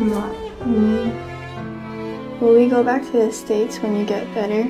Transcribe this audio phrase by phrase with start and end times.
[0.00, 0.32] What?
[0.64, 1.12] Mm.
[2.40, 4.66] Will we go back to the States when you get better?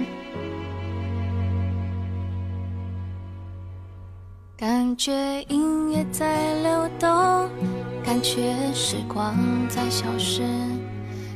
[4.56, 5.12] 感觉
[5.44, 7.48] 音乐在流动，
[8.04, 9.36] 感觉时光
[9.68, 10.42] 在消失，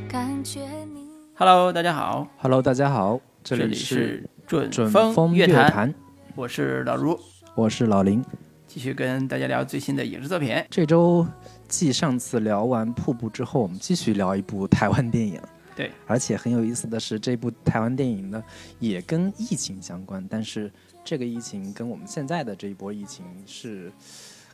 [0.09, 1.07] 感觉你。
[1.37, 5.95] Hello，大家好，Hello，大家好，这这里里是是准准风风乐坛，坛，
[6.35, 7.17] 我是老卢，
[7.55, 8.25] 我是老林。
[8.67, 10.53] 继续跟大家聊最新的影视作品。
[10.69, 11.25] 这周
[11.69, 15.41] 继上次聊完《瀑布》之后，我们继续聊一部台湾电影。
[15.77, 18.43] 对，而且很有意思的是，这部台湾电影呢
[18.79, 20.71] 也跟疫情相关，但是
[21.05, 23.91] 这个疫情跟我们现在的这一波疫情是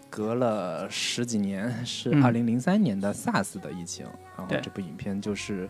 [0.09, 4.07] 隔了十几年，是嗯二零零三年的 SARS 的疫情。
[4.37, 5.69] 然后这部影片就是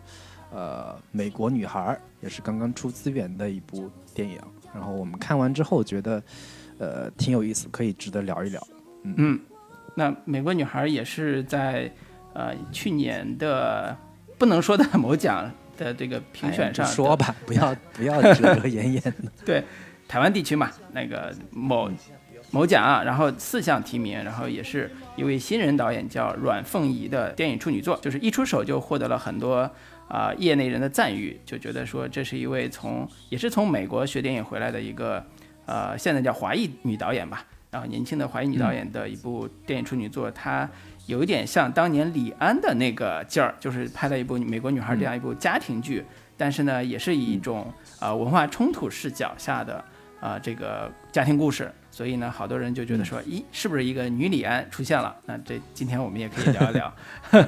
[0.53, 4.39] 呃美国女孩，也是刚刚出资源的一部电影。
[4.73, 6.23] 然后我们看完之后觉得
[6.77, 8.65] 呃挺有意思，可以值得聊一聊。
[9.03, 9.39] 嗯嗯，
[9.95, 11.91] 那美国女孩也是在
[12.33, 13.95] 呃去年的
[14.37, 19.31] 不能说的某奖的这个评哎选上说吧，不要不要遮遮掩掩的。
[19.45, 19.63] 对
[20.07, 21.89] 台湾地区嘛，那个某
[22.51, 29.69] 某奖啊，然后四项提名，然后也是一位新人导演叫阮凤仪的电影处女作，就是一出手就获得了很多
[30.07, 35.25] 啊、业内人的赞誉，就觉得说这是一位从也是从美国学电影回来的一个
[35.65, 40.69] 呃现在叫华裔女导演吧，然后年轻的华裔女导演的一部电影处女作，她
[41.05, 46.03] 有一点像当年李安的那个劲儿，就是拍了一部《美国女孩》这样一部家庭剧，
[46.35, 49.75] 但是呢，也是以一种呃文化冲突视角下的
[50.19, 55.15] 啊、呃这个家庭故事，所以呢，好多人就觉得说，咦，是不是一个女李安出现了？
[55.25, 56.93] 那这今天我们也可以聊一聊。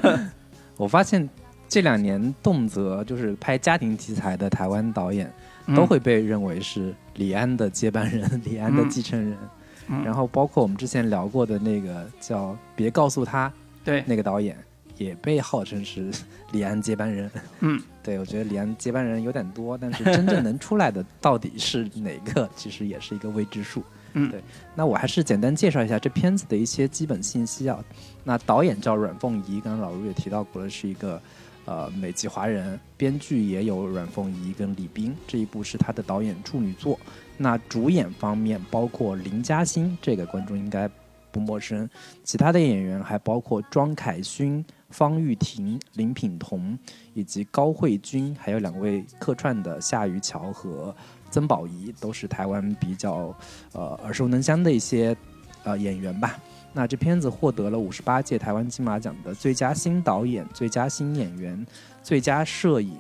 [0.78, 1.30] 我发现
[1.68, 5.30] 这两年动辄就是拍家庭题材的台湾导演，
[5.66, 5.76] 嗯。
[5.76, 8.90] 都会被认为是李安的接班人、李安的嗯。
[8.90, 9.34] 继承人。
[9.34, 9.50] 嗯
[9.88, 13.50] 然后包括我们之前聊过的那个叫《别告诉他》
[13.84, 14.58] 对，那个导演，
[14.98, 16.09] 也被号称是
[16.52, 17.30] 李安接班人。
[17.59, 23.84] 嗯， 对，我觉得李安接班人有点多，但是真正能出来的到底是哪个， 其实也是一个未知数。
[24.13, 24.41] 嗯对。
[24.75, 27.84] 那我还是简单介绍一下这片子的一些基本信息啊。
[28.24, 31.22] 那导演叫阮凤仪，刚刚老卢也提到过了，是一个
[31.66, 37.00] 呃美籍华人，编剧也有阮凤仪跟李冰，这一部是他的导演处女作。
[37.38, 40.90] 那主演方面包括林嘉欣，这个观众应该
[41.31, 41.90] 不陌生。
[42.23, 46.78] 其他的演员还包括庄凯勋、方玉婷、林品彤
[47.13, 50.96] 以及高慧君，还有两位客串的夏于乔和
[51.31, 53.35] 曾宝仪，都是台湾比较
[53.72, 55.16] 呃耳熟能详的一些
[55.63, 56.40] 呃演员吧。
[56.73, 61.66] 那这片子获得了五十八届台湾金马奖的最佳新导演、最佳新演员、
[62.01, 62.97] 最佳摄影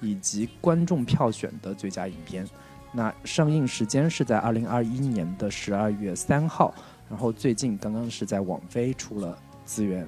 [0.00, 2.46] 以及观众票选的最佳影片。
[2.92, 6.72] 那上映时间是在二零二一年的十二月三号，
[7.10, 10.06] 然后最近刚刚是在网飞出了资源。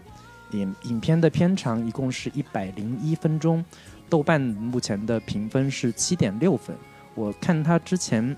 [0.52, 3.62] 影影片的片长一共是一百零一分钟，
[4.08, 6.74] 豆瓣目前的评分是七点六分。
[7.14, 8.34] 我看他之前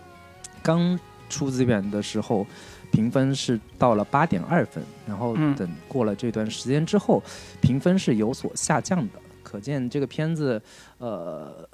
[0.62, 0.98] 刚
[1.28, 2.44] 出资源的时候，
[2.90, 7.22] 评分是到了八点二分，然后嗯等过了这段时间之后，
[7.60, 9.14] 评分是有所下降的。
[9.42, 10.62] 可见这个片子，
[10.98, 11.68] 呃，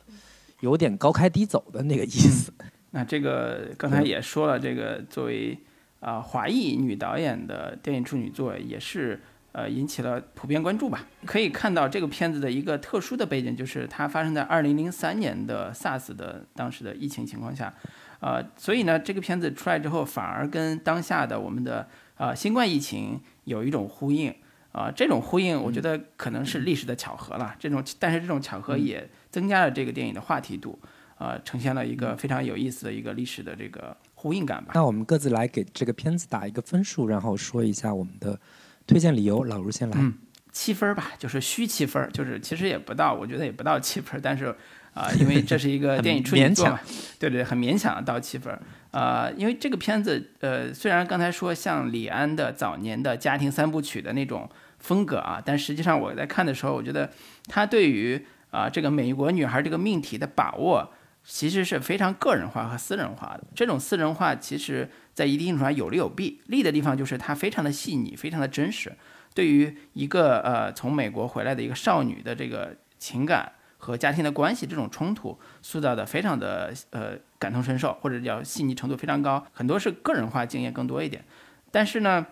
[0.61, 2.53] 有点高开低走的那个意思。
[2.93, 5.59] 那这个刚才也说了，这个作为
[6.01, 9.21] 啊、华裔女导演的电影处女作，也是
[9.53, 11.07] 呃引起了普遍关注吧。
[11.27, 17.75] 可以看到这个片子的一个特殊的背景，就是它发生在二零零三年的 SARS 的当时的疫情情况下，
[18.21, 24.35] 呃，所以呢，这个片子出来之后，反而跟当下的我们的呃新冠疫情有一种呼应。
[24.73, 27.57] 啊、这种呼应，我觉得可能是历史的巧合了。
[27.59, 30.79] 这种，但是这种巧合也增加了这个电影的话题度。
[31.17, 34.73] 呃，呈现了一个非常有意思的一个历史的这个呼应感吧。
[34.75, 38.39] 那我们各自来给这个片子打一个分数，然后说一下我们的
[38.87, 39.43] 推荐理由。
[39.45, 39.97] 老卢先来。
[39.99, 40.13] 嗯
[40.53, 44.55] 七分儿吧，就是虚七分儿，就是其实也不到，我觉得也不到七分儿，但是
[44.97, 46.81] 啊、因为这是一个电影处女作嘛，
[47.19, 48.61] 对对，很勉强到七分儿。
[48.93, 54.49] 呃，因为这个片子，呃，虽然刚才说像李安的早年的家庭三部曲的那种
[54.79, 57.11] 风格啊，但实际上我在看的时候，我觉得
[57.47, 60.91] 他对于啊、这个美国女孩这个命题的把握，
[61.23, 63.45] 其实是非常个人化和私人化的。
[63.55, 66.41] 这种私人化，其实在一定程度上有利有弊。
[66.47, 68.91] 利的地方就是它非常的细腻，非常的真实。
[69.35, 73.53] 对于一个呃从美国回来的一个少女的这个情感
[73.87, 81.25] 和家庭的关系这种冲突，塑造的非常的呃感同身受，或者叫细腻程度非常高，很多是个人化经验更多一点。
[81.71, 82.27] 但是呢，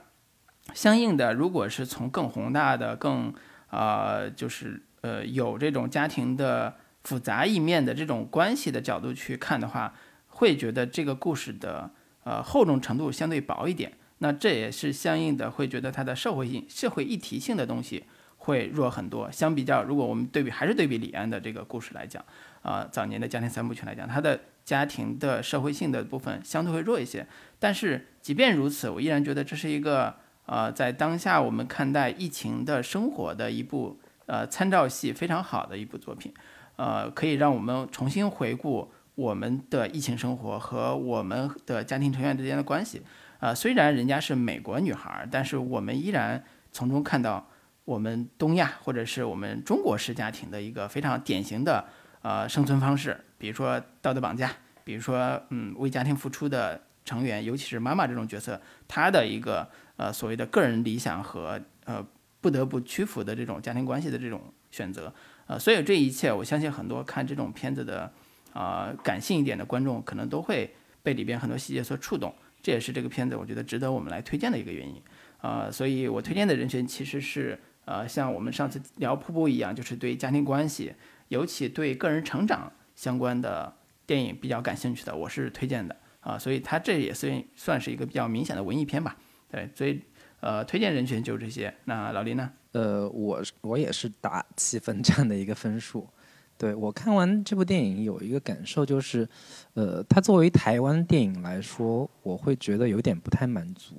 [0.74, 3.32] 相应的，如果是从更宏大的、更
[3.70, 6.74] 呃就是呃有这种家庭的
[7.04, 9.94] 复杂一面的这种关系的角度去看的话，
[10.26, 11.92] 会觉得这个故事的
[12.24, 13.92] 呃厚重程度相对薄一点。
[14.18, 18.04] 那这也是相应的会觉得它的社会性、社会议题性的东西
[18.44, 19.30] 会弱很多。
[19.30, 22.24] 相比较，如果我们对比还是对比李安的这个故事来讲，
[22.62, 27.26] 啊，早年的家庭三部曲来讲，他的家庭的社会性的部分相对会弱一些。
[27.58, 30.14] 但是即便如此，我依然觉得这是一个
[30.46, 36.32] 呃，在当下我们看待疫情的生活的一部呃参照系非常好的一部作品，
[36.76, 43.00] 呃，可以让我们重新回顾我们的疫情生活和我们的家庭成员之间的关系。
[43.40, 47.46] 呃，虽然人家是美国女孩，但是我们依然从中看到
[47.84, 51.84] 我们东亚或者是我们中国式家庭的一个非常典型的
[52.22, 54.50] 呃生存方式，比如说道德绑架，
[54.84, 62.06] 比如说嗯为家庭付出的成员，尤其是妈妈这种角色，她的一个呃所谓的个人理想和呃
[62.40, 64.40] 不得不屈服的这种家庭关系的这种
[64.70, 65.12] 选择，
[65.46, 68.10] 呃，所以这一切，我相信很多看这种片子的
[68.52, 72.34] 啊感性一点的观众，可能都会被里边很多细节所触动。
[72.62, 75.02] 这也是这个片子我觉得值得我们来推荐的一个原因，
[75.42, 80.94] 呃，所以我推荐的人群其实是呃像我们上次聊瀑布一样，就是对家庭关系，
[81.28, 83.74] 尤其对个人成长相关的
[84.06, 89.16] 电影比较感兴趣的，我是推荐的啊，所以它这也算算是一个比较明显的文艺片吧，
[89.50, 90.00] 对，所以
[90.40, 91.74] 呃推荐人群就这些。
[91.84, 92.50] 那老林呢？
[92.72, 96.08] 呃，我我也是打七分这样的一个分数。
[96.56, 99.28] 对我看完这部电影有一个感受就是，
[99.74, 103.96] 呃，它作为台湾电影来说，我会觉得有点不太满足，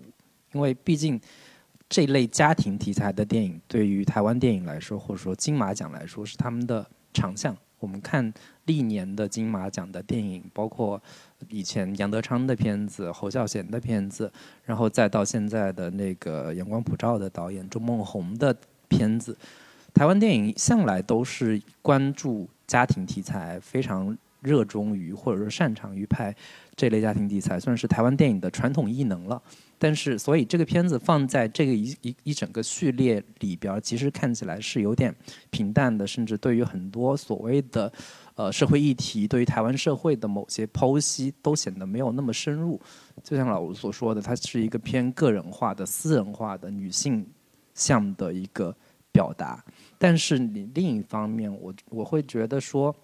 [0.53, 1.19] 因为毕竟
[1.87, 7.55] 这类家庭题材的电影对于台湾电影来说，或者说金马奖来说是他们的长项。
[7.77, 8.33] 我们看
[8.65, 10.99] 历年的金马奖的电影，包括
[11.49, 14.31] 以前杨德昌的片子、侯孝贤的片子，
[14.63, 18.55] 然后再到现在的那个阳光普照的导演周梦宏的
[18.87, 19.37] 片子。
[19.93, 26.35] 台湾电影向来都是关注家庭题材，非常热衷于或者说擅长于拍
[26.75, 29.39] 这类家庭题材，算是台湾电影的传统艺能了。
[29.77, 35.13] 但是，所以这个片子放在这个一一一整个序列里边，其实看起来是有点
[35.49, 37.91] 平淡的，甚至对于很多所谓的
[38.35, 42.79] 呃社会议题，对于台湾社会的某些剖析，都显得没有那么深入。
[43.21, 47.25] 就像老吴所说的，它是一个偏个人化的、私人化的女性
[47.73, 48.75] 向的一个
[49.11, 49.63] 表达。
[49.97, 52.95] 但是你另一方面，我我会觉得说，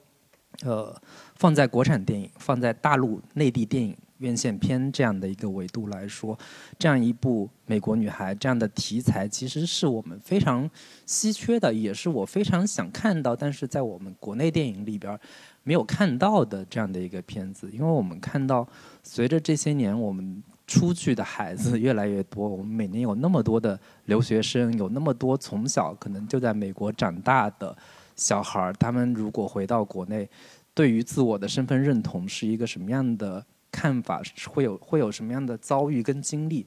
[0.64, 0.96] 呃，
[1.36, 6.38] 放在国产电影、放在大陆内地电影院线片这样的一个维度来说，
[6.80, 10.70] 这样一部美国女孩这样的题材，其实是我们非常
[11.06, 15.20] 稀缺的，也是我非常想看到，但是在我们国内电影里边
[15.64, 17.70] 没有看到的这样的一个片子。
[17.72, 18.68] 因为我们看到，
[19.04, 20.42] 随着这些年我们。
[20.68, 27.76] 出去的孩子越来越多，我们每年有那么多的留学生，有那么多从小可能就在美国长大的
[28.16, 30.30] 小孩儿，他们如果回到国内，
[30.74, 34.22] 对于自我的身份认同是一个什么样的看法？
[34.50, 36.66] 会有会有什么样的遭遇跟经历？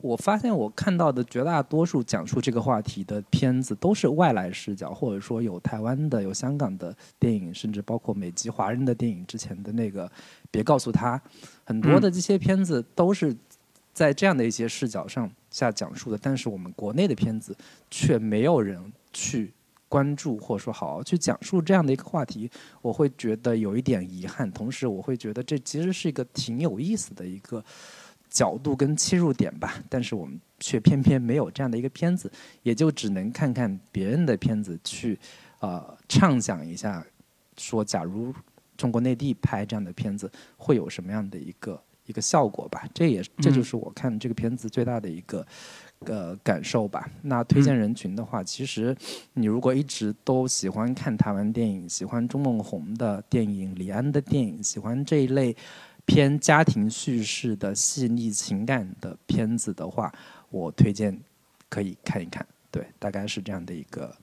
[0.00, 9.24] 我发现我看到的绝大多数讲述这个话题的片子都是外来视角，或者说有台湾的、有香港的电影，甚至包括美籍华人的电影。
[9.26, 10.10] 之前的那个。
[10.50, 11.20] 别告诉他，
[11.64, 13.36] 很多的这些片子都是
[13.92, 17.56] 在这样的一些视角上下讲述的，但是我们国内的片子
[17.90, 18.80] 却没有人
[19.12, 19.52] 去
[19.94, 22.50] 关注，或者说好好去讲述这样的一个话题，
[22.82, 24.50] 我会觉得有一点遗憾。
[24.50, 27.64] 同时，我会觉得这其实是一个挺有意思的一个
[28.28, 29.80] 角度跟切入点吧。
[29.88, 32.28] 但是我们却偏偏没有这样的一个片子，
[32.64, 35.16] 也就只能看看别人的片子去
[35.60, 37.06] 呃畅想一下，
[37.56, 38.34] 说假如。
[38.76, 42.84] 中国内地拍这样的片子会有什么样的一个一个效果吧？
[42.92, 45.46] 这也这就是我看这个片子最大的一个
[46.06, 47.08] 呃感受吧。
[47.22, 48.96] 那推荐人群的话，其实
[49.34, 55.56] 你如果一直都喜欢看台湾电影，喜欢钟孟宏的电影、李安的电影，喜欢这一类
[56.04, 60.12] 偏家庭叙事的细腻情感的片子的话，
[60.50, 61.18] 我推荐
[61.68, 62.46] 可以看一看。
[62.70, 64.14] 对，大概是这样的一个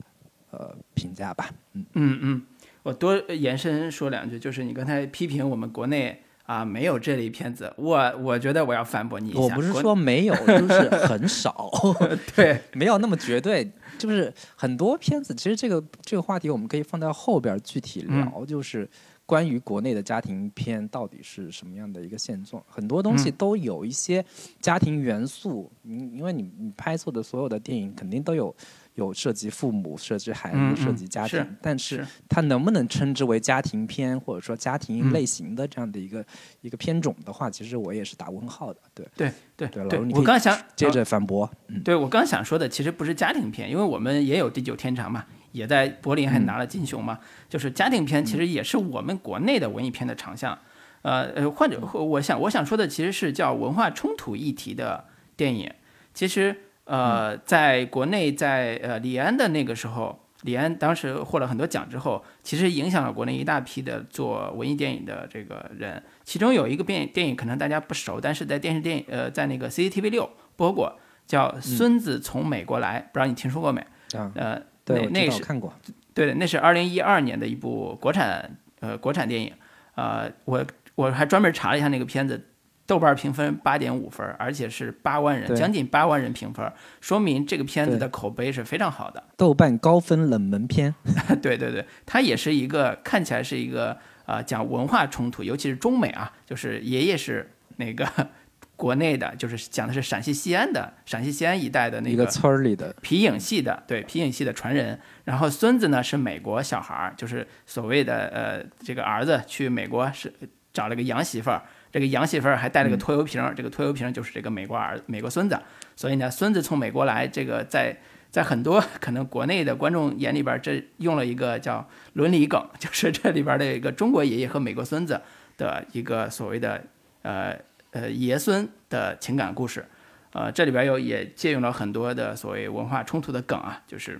[0.50, 1.50] 呃评价吧。
[1.72, 2.42] 嗯嗯嗯。
[2.82, 9.40] 我多延伸说两句，就是你刚才批评我们国内啊没有这类片子，我我觉得我要反驳你一下。
[9.40, 11.70] 我不是说没有，就是很少。
[12.34, 15.34] 对， 没有那么绝对，就是很多片子。
[15.34, 18.88] 其实这个这个话题我们可以放在后边具体聊，就是
[19.24, 22.62] 关于国内的家庭片到底是什么样的一个现状。
[22.68, 24.24] 很多东西都有一些
[24.60, 28.54] 家庭元素，因因为你你拍摄的所有的电影肯定都有。
[28.94, 36.22] 有涉及父母、涉及孩子、涉及家庭，但是它能不能称之为家庭片，或者说家庭类型的这样的一个
[36.60, 38.80] 一个片种的话，其实我也是打问号的。
[38.94, 41.50] 对对对对，老我刚想接着反驳。
[41.82, 47.18] 对我刚想说的，其实不是家庭片，因为我们也有《地久天长》嘛，也在柏林还拿了金熊嘛，
[47.48, 50.58] 就是家庭片，其实也是我们国内的文艺片的长项。
[51.00, 55.72] 呃呃，或者我想我想说的其实是叫文化冲突议题的电影，
[56.12, 56.54] 其实。
[56.84, 66.02] 呃，在国内，在呃李安的那个时候，李安当时获了很多奖之后，其实影响了国内一大批的做文艺电影的这个人。
[66.24, 73.80] 其中有一个电影电影可能大家不熟，但是在电视电影呃在那个 CCTV 六播过，叫《孙子从美国来》，不知道你听说过没？
[74.16, 75.72] 啊，呃，对，那那是看过，
[76.12, 79.52] 对的，那是二零一二年的一部国产呃国产电影，
[79.94, 80.62] 呃，我
[80.96, 82.48] 我还专门查了一下那个片子，
[82.92, 86.70] 豆瓣评分八点五分，而且是八万人，将近八万人评分，
[87.00, 89.24] 说明这个片子的口碑是非常好的。
[89.34, 90.94] 豆瓣高分冷门片。
[91.40, 93.96] 对对对，它也是一个看起来是一个
[94.26, 98.06] 呃讲文化冲突，尤其是中美啊，就是爷爷是那个
[98.76, 105.00] 国内的，就是讲的是陕西西安的陕西西安一带的那一个村儿里的，皮影戏的，对皮影戏的传人。
[105.24, 110.30] 然后孙子呢是美国小孩儿，就是所谓的呃这个儿子去美国是
[110.74, 115.60] 找了个洋媳妇儿，这个洋媳妇儿还带了个拖油瓶儿，这个拖油瓶就是这个美国儿美国孙子。
[115.94, 117.96] 所以呢，孙子从美国来，这个在
[118.30, 125.20] 在很多可能国内的观众眼里边，这用了一个叫伦理梗， 就是这里边的一个中国爷爷和美国孙子
[125.58, 126.82] 的一个所谓的
[127.20, 127.54] 呃
[127.90, 129.86] 呃爷孙的情感故事。
[130.32, 134.18] 呃，这里边又也借用了很多的所谓文化冲突的梗啊，就是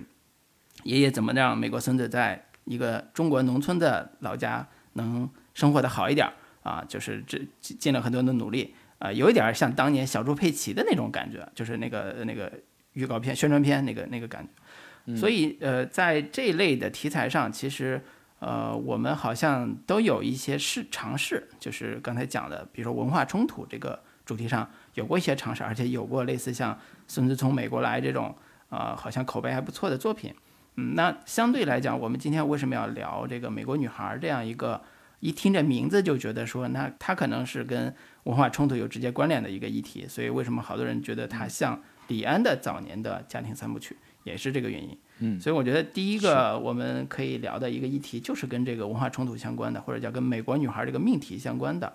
[0.83, 6.33] 爷爷怎么让美国孙子在一个中国农村的老家能生活的好一点儿
[6.63, 12.51] 啊，就是这尽了很多的努力啊、有一点儿像当年小猪佩奇的那种感觉，就是那个那个
[12.93, 15.15] 预告片、宣传片那个那个感觉。
[15.17, 18.01] 所以呃，在这一类的题材上，其实
[18.39, 26.73] 呃，我们好像都有一些试尝试，就是刚才讲的，比如说文化冲突这个主题上有过一些尝试，而且有过类似像
[27.05, 28.33] 《孙子从美国来》这种
[28.69, 30.33] 呃，好像口碑还不错的作品。
[30.77, 34.81] 嗯，那相对来讲，我们今天为什么要聊这个美国女孩这样一个
[35.23, 44.97] 一听这名字就觉得说，那它可能是跟文化冲突有直接关联的一个议题，所以为什么好多人觉得它像李安的早年的家庭三部曲，也是这个原因。
[45.19, 51.93] 嗯所以我觉得第一个我们可以聊的一个议题，就是跟这个文化冲突相关的，或者叫跟美国女孩这个命题相关的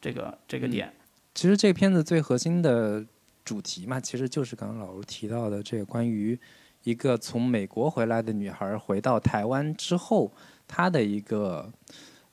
[0.00, 0.92] 这个这个点。
[1.32, 3.06] 其实这片子最核心的
[3.44, 6.36] 主题嘛，其实就是刚刚老卢提到的这个关于
[6.82, 10.32] 一个从美国回来的女孩回到台湾之后，
[10.66, 11.70] 她的一个。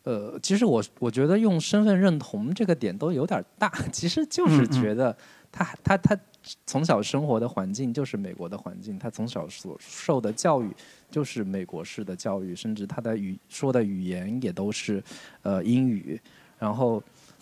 [0.03, 5.15] 呃，其实我我觉得用身份认同这个点都有点大， 其实就是觉得
[5.51, 6.17] 他他他
[6.65, 10.71] 从小生活的环境就是美国的环境，他从小所受的教育
[11.11, 15.03] 就是美国式的教育，甚至他的语说的语言也都是
[15.43, 16.19] 呃英语，
[16.57, 17.01] 然后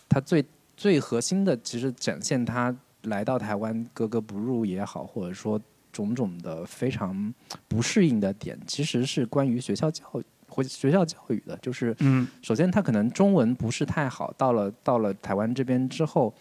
[0.10, 0.44] 他最
[0.76, 5.58] 最核心的其实展现他来到台湾格格不入也好，或者说
[5.94, 7.34] 种种的非常
[7.70, 10.26] 不适应的点，其实是关于学校教育。
[10.50, 12.28] 回学校教育的，就是嗯。
[12.42, 16.34] 首先他可能中文不是太好，到了到了台湾这边之后，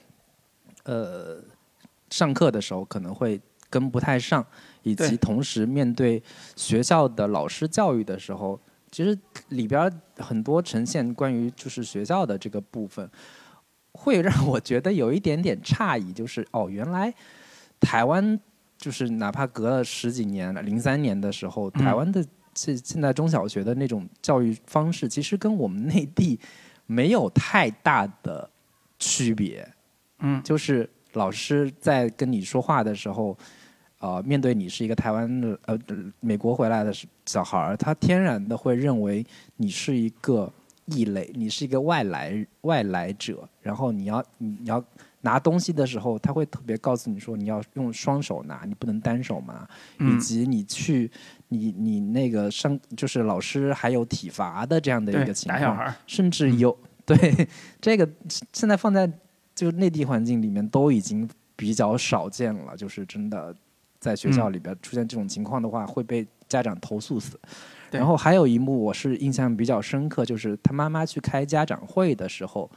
[0.84, 1.38] 呃，
[2.10, 4.44] 上课的时候可能会跟不太上，
[4.82, 6.22] 以及同时面对
[6.56, 8.58] 学校的老师教育的时候，
[8.90, 9.16] 其实
[9.50, 13.08] 里边很多呈现关于就是学校的这个部分，
[13.92, 17.12] 会让我觉得有一点点诧异，就是哦，原来
[17.78, 18.40] 台湾
[18.78, 21.84] 就是哪怕隔了十几年了，零三年的时候，嗯。
[21.84, 22.24] 台湾的
[22.58, 26.38] 现现在中小学的那种教育方式，其实跟我们内地
[26.86, 28.50] 没有太大的
[28.98, 29.66] 区别。
[30.20, 33.38] 嗯就是老师在跟你说话的时候，
[34.00, 35.78] 呃，面对你是一个台湾的呃
[36.18, 36.92] 美国回来的
[37.24, 39.24] 小孩儿，他天然的会认为
[39.56, 40.52] 你是一个
[40.86, 44.82] 异类，你是一个外来外来者，然后你要你要
[45.22, 51.10] 拿东西的时候，他会特别告诉你说你要用双手拿，你不能单手拿，以嗯，及你去
[51.48, 57.48] 你你那个上就是老师还有体罚的这样的一个，情况甚至有、 对
[57.80, 58.08] 这个
[58.52, 59.10] 现在放在
[59.54, 63.54] 就内地环境里面都已经比较少见了，就是真的
[63.98, 64.52] 在学校嗯。
[64.52, 67.38] 里边出现这种情况的话，会被家长投诉死。
[67.90, 72.70] 然后还有一幕我是印象比较深刻，就是他妈妈去开家长会的时候，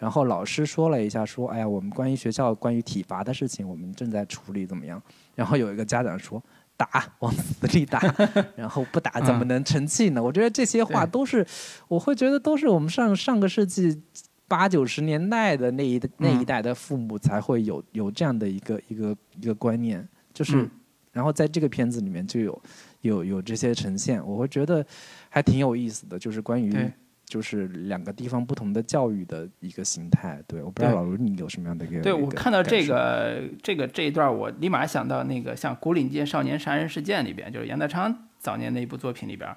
[0.00, 5.00] 然后老师说了一下，说：“哎呀，我们关于学校关于体罚的事情，我们正在处理，怎么样？”
[5.36, 6.42] 然后有一个家长说
[6.74, 6.88] ：“打，
[7.18, 8.00] 往死里打，
[8.56, 11.46] 然后不打怎么能成器呢？”我觉得这些话都是，
[11.86, 14.02] 我会觉得都是我们上上个世纪
[14.48, 20.70] 八九十年代的那一那一嗯代的父母才会有有这样的一个一个一个观念，就是，嗯。
[21.12, 22.62] 然后在这个片子里面就有
[23.00, 24.84] 有有这些呈现，我会觉得
[25.28, 26.90] 还挺有意思的，就是关于对
[27.30, 30.42] 就是两个地方不同的教育的一个形态。
[30.48, 39.48] 对，我不知道老卢你有什么样的一个对我看到这个这个这一段，我立马想到那个像《古岭街少年杀人事件》里边，就是杨德昌早年的一部作品里边，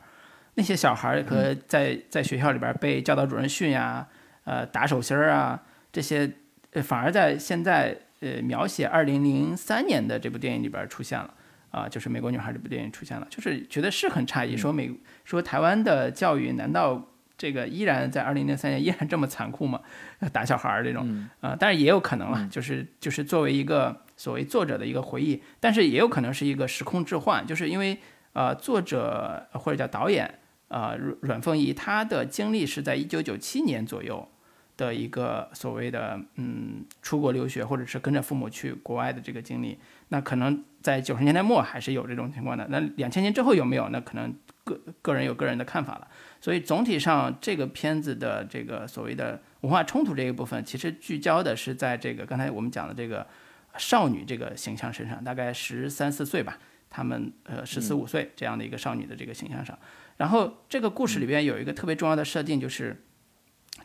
[0.54, 4.08] 那些小孩儿和在在学校里边被教导主任训呀，
[4.44, 5.60] 呃打手心儿啊，
[5.92, 6.32] 这些
[6.74, 11.34] 呃反而在现在呃描写二零零三年的这部电影里边出现了
[11.72, 14.92] 啊，就是《美国女孩》这部电影出现了，就是觉得是很诧异，说美
[15.26, 17.10] 说台湾的教育难道
[17.44, 19.82] 这个依然在二零零三年依然这么残酷吗？
[20.32, 27.98] 打小孩儿这种啊，但是也有可能了，就是就是作为一个所谓作者的一个回忆，但是也有可能是一个时空置换，就是因为
[28.32, 30.40] 呃作者或者叫导演。
[30.70, 34.28] 啊，阮阮凤仪他的经历是在一九九七年左右
[34.76, 39.78] 的一个所谓的嗯出国留学，或者是跟着父母去国外的这个经历。
[40.08, 42.66] 那可能在九十年代末还是有这种情况的。
[42.70, 43.88] 那两千年之后有没有？
[43.90, 44.34] 那可能
[44.64, 46.08] 个个人有个人的看法了。
[46.44, 53.26] 所以总体上，这个片子的这个所谓的文化冲突这一部分，其实聚焦的是在这个刚才我们讲的这个
[53.78, 56.58] 少女这个形象身上，大概十三四岁吧，
[56.90, 59.80] 他们呃十四五岁这样的一个少女的这个形象上。
[60.18, 63.06] 然后这个故事里边有一个特别重要的设定，就是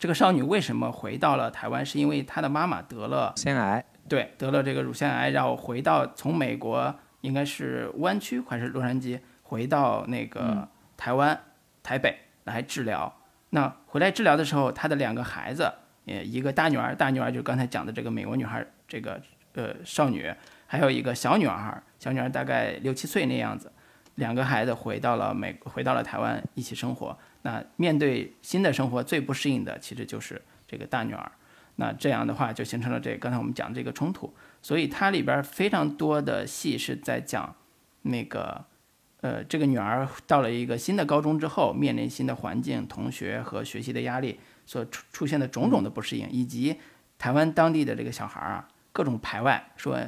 [0.00, 11.41] 这个少女为什么回到了台湾，是因为她的妈妈得了腺癌，对，得了这个乳腺癌，然后回到从美国应该是湾区还是洛杉矶，回到那个台湾
[11.85, 13.14] 台北来治疗。
[13.50, 15.73] 那回来治疗的时候，她的两个孩子，
[16.07, 19.21] 呃，一个大女儿，大女儿就是刚才讲的这个美国女孩，这个
[19.55, 20.33] 呃少女，
[20.67, 23.73] 还有一个小女孩，小女孩大概六七岁那样子。
[24.17, 27.17] 两个孩子回到了美，回到了台湾一起生活。
[27.43, 31.31] 那面对新的生活，最不适应的其实就是这个大女儿。
[31.76, 34.35] 那这样的话，就形成了这刚才我们讲的这个冲突。
[34.61, 37.55] 所以它里边非常多的戏是在讲
[38.02, 38.64] 那个，
[39.21, 46.77] 呃，这个女儿到了一个新的高中之后，面临新的环境、同学和学习的压力，所出出现的种种的不适应，以及
[47.19, 49.99] 台湾当地的这个小孩儿啊，各种排外，说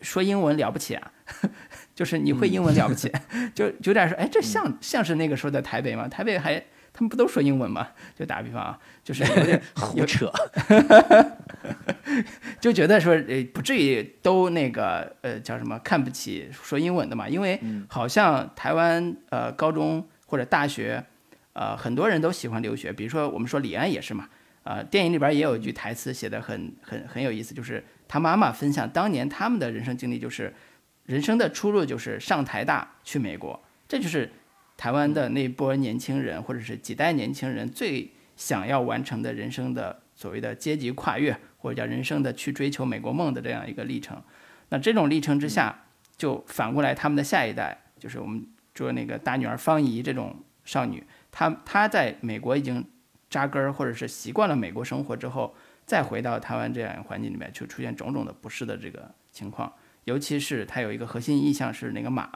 [0.00, 1.12] 说英文了不起啊。
[1.94, 3.12] 就是你会英文了不起，
[3.54, 6.08] 就有点说，哎，这像像是那个时候的台北吗？
[6.08, 6.64] 台北还
[6.98, 7.86] 他们不都说英文吗？
[8.18, 10.28] 就打比方啊，就是有点 胡扯，
[12.58, 17.28] 就觉得说，呃，不至于都那个，呃，叫什么看不起说英文的嘛？
[17.28, 21.04] 因为好像台湾呃高中或者大学，
[21.52, 24.28] 呃很多人都喜欢留学，比如说我们说李安也是嘛，
[24.64, 30.52] 啊，电影里边也有一句台词写的很很很有意思，就是他妈妈分享当年他们的人生经历，就是。
[31.06, 33.58] 人生的出路就是上台大去美国，
[33.88, 34.30] 这就是
[34.78, 44.22] 台湾的那波年轻人或者是几代年轻人最想要完成的人生的所谓的阶级跨越，或者叫人生的去追求美国梦的这样一个历程。
[44.68, 45.84] 那这种历程之下，
[46.16, 52.84] 就反过来他们的下一代，就是我们说那个大女儿方怡这种少女，她她在美国已经
[53.28, 59.72] 扎根儿或者是习惯了美国生活之后，再回到台湾这样一个环境里面，就出现种种的不适的这个情况。
[60.04, 62.30] 尤其是她有一个核心意向是那个马，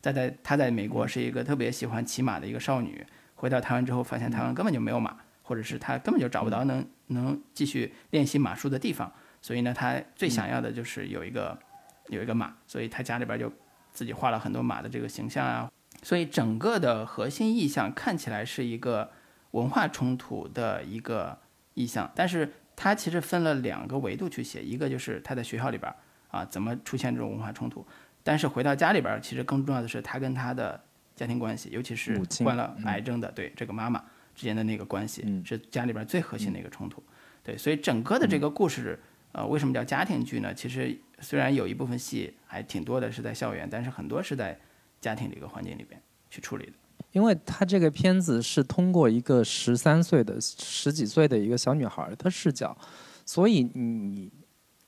[0.00, 11.58] 在在她在美国是一个特别喜欢骑马的一个少女，回到台湾之后发现台湾根本就没有马，或者是她根本就找不到能能继续练习马术的地方，所以呢，她最想要的就是有一个
[12.08, 13.52] 有一个马，所以她家里边就
[13.92, 15.70] 自己画了很多马的这个形象啊，
[16.02, 19.10] 所以整个的核心意象看起来是一个
[19.50, 21.38] 文化冲突的一个
[21.74, 25.92] 意象，但是它其实分了两个维度去写，一个就是她在学校里边。
[26.30, 27.84] 啊，怎么出现这种文化冲突？
[28.22, 30.78] 但是回到家里边儿，其实更重要的是他跟他的
[31.16, 33.98] 家庭关系，尤其是患了癌症的对这个妈妈
[34.34, 37.02] 之间的那个关系，是家里边最核心的一个冲突。
[37.42, 38.98] 对，所以整个的这个故事，
[39.32, 40.52] 呃，为什么叫家庭剧呢？
[40.52, 44.58] 其实虽然有一部分戏还挺多的是在校园，但是很多是在
[45.00, 46.72] 家庭的一个环境里边去处理的。
[47.12, 52.76] 因为他这个片子是通过一个十三岁的十几岁的一个小女孩的视角，
[53.24, 54.30] 所以你。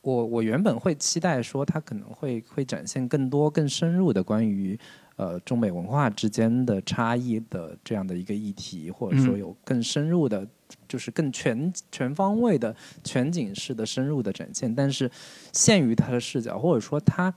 [0.02, 4.78] 我我原本会期待说，他可能会会展现更多更深入的关于
[5.16, 10.44] 呃中美文化之间的差异的这样的一个议题，或者说有更深入的，
[10.88, 14.74] 就是更全全方位的全景式的深入的展现。
[14.74, 15.08] 但是
[15.52, 17.32] 限于他的视角，或者说他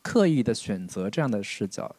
[0.00, 1.94] 刻意的选择这样的视角，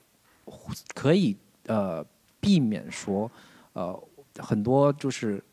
[0.96, 2.04] 可以呃
[2.40, 3.32] 避免说
[3.74, 4.04] 呃
[4.40, 5.44] 很多就是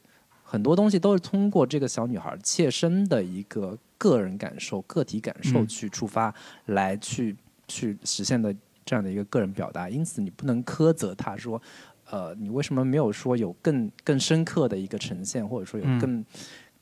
[0.54, 3.76] 很多东西都是通过这个小女孩切身的一个。
[3.96, 6.34] 个人感受、个体感受去出发，
[6.66, 7.34] 来去
[7.66, 11.62] 去实现的这样的一个个人表达，因此你不能苛责她说，
[12.10, 16.22] 呃，你为什么没有说有更更深刻的一个呈现，或者说有更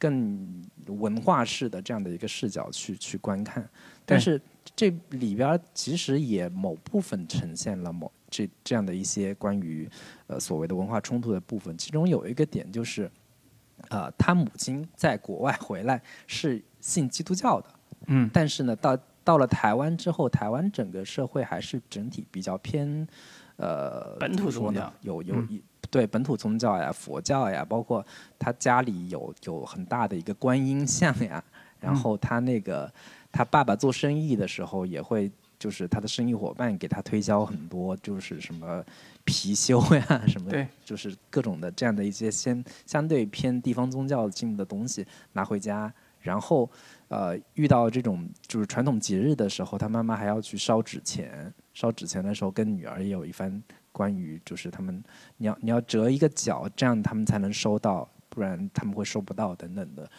[0.01, 3.65] 更文化式的这样的一个视角去去观看？
[4.05, 4.41] 但是
[4.75, 9.89] 这里边其实也某部分呈现了某这这样的一些关于
[10.27, 13.09] 呃所谓的文化冲突的部分，其中有一个点就是。
[13.93, 17.69] 呃，他母亲在国外回来是信基督教的，
[18.07, 23.07] 嗯，但是呢，到到了台湾之后，台湾整个社会还是整体比较偏，
[23.57, 28.05] 呃，本土宗教，有有一对本土宗教呀，佛教呀，包括
[28.39, 31.45] 他家里有有很大的一个观音像呀，
[31.79, 32.91] 然后他那个
[33.31, 35.31] 他爸爸做生意的时候也会。
[35.62, 38.85] 就是他的生意伙伴给他推销很多，就是什么
[39.25, 40.51] 貔貅呀， 什么，
[40.85, 46.68] 就是各种的这样的一些先相对偏地方宗教性的东西拿回家，然后
[47.07, 55.01] 呃遇到这种就是传统节日的时候，他妈妈还要去烧纸钱，烧纸钱的时候跟女儿也有一番关于就是他们
[55.37, 60.11] 你要你要折一个角，这样他们才能收到，不然他们会收不到等等的，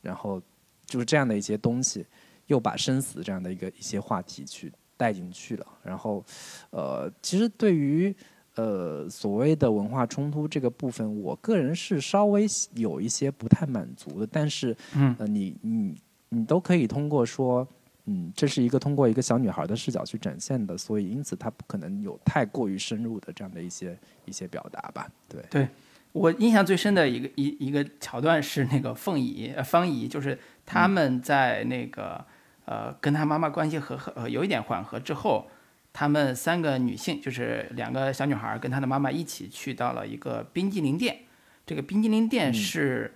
[0.00, 0.40] 然后
[0.86, 2.06] 就是这样的一些东西。
[2.48, 6.24] 又把生死这样的一个一些话题去带进去了，然后，
[6.70, 8.12] 呃，其实对于
[8.56, 14.26] 呃所谓的文化冲突这个部分，我个人是稍微有一些不太满足的。
[14.26, 15.94] 但是，嗯，呃，你你
[16.30, 17.64] 你都可以通过说，
[18.06, 25.08] 嗯，这是一个通过一个小女孩的视角去展现的，所以因此她不可能有太过于深入的这样的一些一些表达吧？
[25.28, 25.68] 对，对
[26.10, 32.24] 我印象最深的一个一一个桥段是那个凤仪呃 方仪，就是他们在那个。
[32.70, 35.48] 呃，跟他妈妈关系和和呃有一点缓和之后，
[35.90, 41.20] 他们三个女性就是两个小女孩跟她的妈妈一起去到了一个冰激凌店。
[41.64, 43.10] 这个冰激凌店是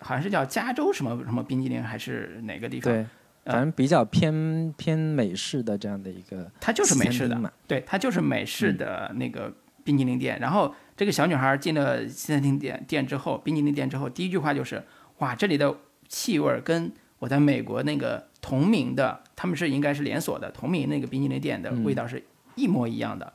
[0.00, 2.92] 好像是叫加州什么什么冰激凌还是哪个地方？
[2.92, 3.06] 对，
[3.46, 6.52] 反正比较偏偏美式的这样的一个。
[6.60, 9.50] 它就是美式的，对，它就是美式的那个
[9.84, 10.38] 冰激凌店。
[10.38, 14.84] 然后这个小女孩进了西餐厅店店之后，冰激凌店之后，第一句话就是：
[15.20, 15.74] 哇，这里的
[16.08, 16.92] 气味跟。
[17.18, 22.22] 我在美国那个同名的，他们是应该是连锁的同名那个冰淇淋店的味道是
[22.54, 23.32] 一模一样的。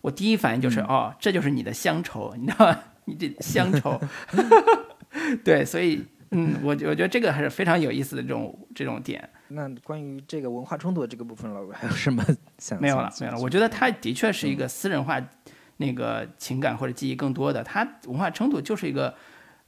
[0.00, 2.78] 我第一反应就是哦，这就是你的乡愁，你知道吗？
[3.06, 4.00] 你这乡愁。
[5.42, 9.28] 对，所以嗯，我我觉得这个还是非常有意思的这种这种点。
[9.48, 12.24] 那关于这个文化冲突的这个部分，老还有什么
[12.58, 12.80] 想？
[12.80, 13.38] 没有了，没有了。
[13.40, 15.20] 我觉得它的确是一个私人化
[15.78, 17.64] 那个情感或者记忆更多的。
[17.64, 19.14] 它文化冲突就是一个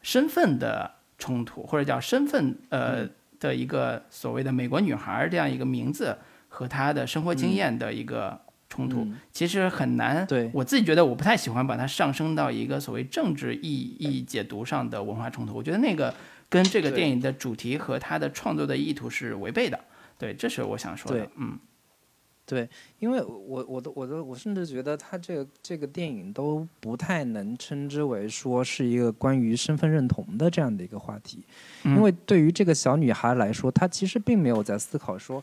[0.02, 3.09] 身份的冲突，或者叫身份呃。
[3.38, 6.16] 的一个所谓的美国女孩这样一个名字
[6.49, 10.27] 和她的生活经验的一个冲突，其实很难。
[10.27, 15.55] 对我自己觉得，我不太喜欢把它上升到一个所谓政治意义解读上的文化冲突。
[15.55, 16.14] 我觉得那个
[16.49, 19.79] 跟这个电影的主题和它的创作的意图是违背的。
[20.18, 21.29] 对，这是我想说的。
[21.37, 21.59] 嗯。
[22.46, 22.68] 对，
[23.00, 31.42] 因为我我都我都我甚至觉得他这个这个电影都不太能称之为说是一个关于身份认同的这样的一个话题，
[31.82, 35.42] 因为对于这个小女孩来说，她其实并没有在思考说，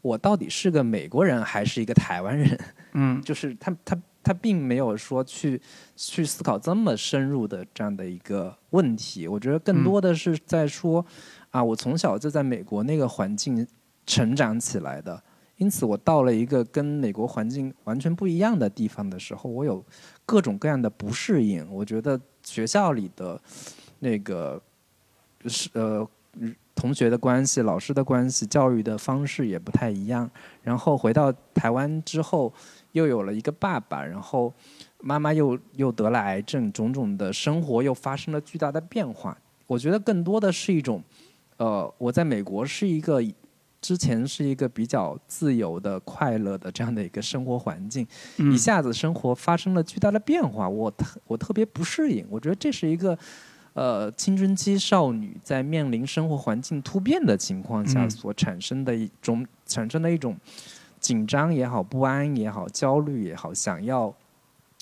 [0.00, 2.56] 我到底是个美国人还是一个台湾人，
[2.92, 5.60] 嗯， 就是她她她并没有说去
[5.96, 11.04] 去思考这么深入的这样的一个问题，我觉得更多的是在说，
[11.50, 13.66] 啊，我从小就在美国那个环境
[14.06, 15.20] 成长起来的。
[15.56, 19.82] 因此，我到了一个跟美国环境完全不一样的地方的时候，我有
[20.26, 21.64] 各种各样的不适应。
[21.72, 23.40] 我觉得学校里的
[24.00, 24.60] 那个
[25.46, 26.06] 是呃
[26.74, 30.28] 同学的关系、老师的关系、教育的方式也不太一样。
[30.60, 32.52] 然后回到台湾之后，
[32.90, 34.52] 又有了一个爸爸，然后
[35.00, 39.38] 妈妈又又得了癌症，种种的生活又发生了巨大的变化。
[39.68, 41.00] 我觉得更多的是一种，
[41.58, 43.22] 呃，我在美国是一个。
[43.84, 48.06] 之前是一个比较自由的、快乐的这样的一个生活环境，
[48.38, 52.26] 一下子生活发生了巨大的变化，我特我特别不适应。
[52.30, 53.18] 我觉得这是一个，
[53.74, 60.34] 呃，青春期少女在面临生活环境突变的情况下所产生的一种产生的一种
[60.98, 64.14] 紧张也好、不安也好、焦虑也好，想要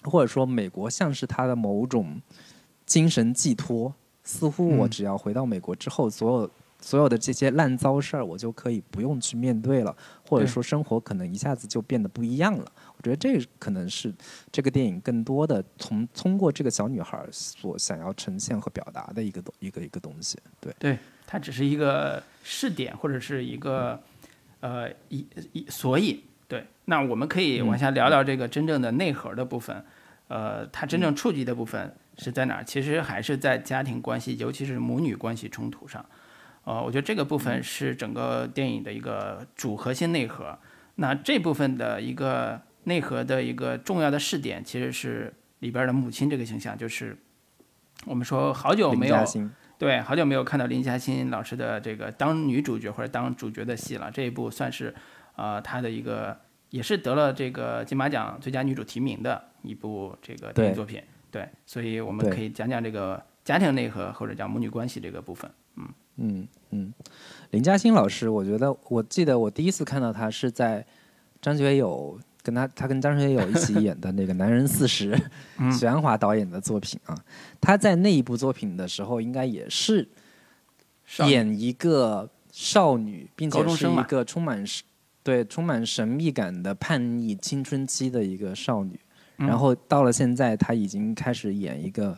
[0.04, 2.22] 或者说美国像是她的某种
[2.86, 6.50] 精神寄托，似乎我只要回到美国之后，所有。
[6.82, 9.96] 所有的这些烂糟事儿，我就可以不用去面对了，
[10.28, 12.70] 或者说生活可能一下子就变得不一样了。
[12.96, 14.12] 我觉得这可能是
[14.50, 20.36] 这个电影更多的从通过这个小女孩所想要呈现和表达的一个东一个一个东西。
[20.60, 23.98] 对，对，它只是一个试点或者是一个
[24.60, 29.84] 呃一一所以对，那我们可以往下聊聊这个真正的内核的部分。
[30.28, 32.64] 呃，它真正触及的部分是在哪儿？
[32.64, 36.04] 其实还是在家庭关系，尤其是母女关系冲突上。
[36.64, 40.58] 呃，我觉得这个部分是整个电影的一个主核心内核。
[40.96, 47.16] 那这部分的一个内核的一个重要的试点，其实是里边的母亲这个形象，就是
[48.06, 49.24] 我们说好久没有
[49.78, 54.10] 对好久没有看到林嘉欣老师的这个当女主角或者当主角的戏了。
[54.10, 54.94] 这一部算是
[55.34, 56.38] 呃她的一个
[56.70, 61.02] 也是得了这个金马奖最佳女主提名的一部这个电影作品。
[61.32, 65.50] 对，所以我们可以讲讲这个家庭内核或者讲母女关系这个部分。
[66.16, 66.40] 嗯。
[66.40, 66.94] 嗯嗯，
[67.50, 70.82] 林嘉欣老师，我觉得我记得我第一次看到他是在
[71.42, 75.12] 张学友跟他他跟张学友一起演的那个《男人四十》，
[75.78, 77.14] 许鞍华导演的作品啊。
[77.60, 80.08] 他在那一部作品的时候，应该也是
[81.28, 84.82] 演一个少女，并且是一个充满是
[85.22, 88.98] 对充满神秘感的叛逆青春期的一个少女。
[89.42, 92.16] 嗯然后到了现在，她已经开始演一个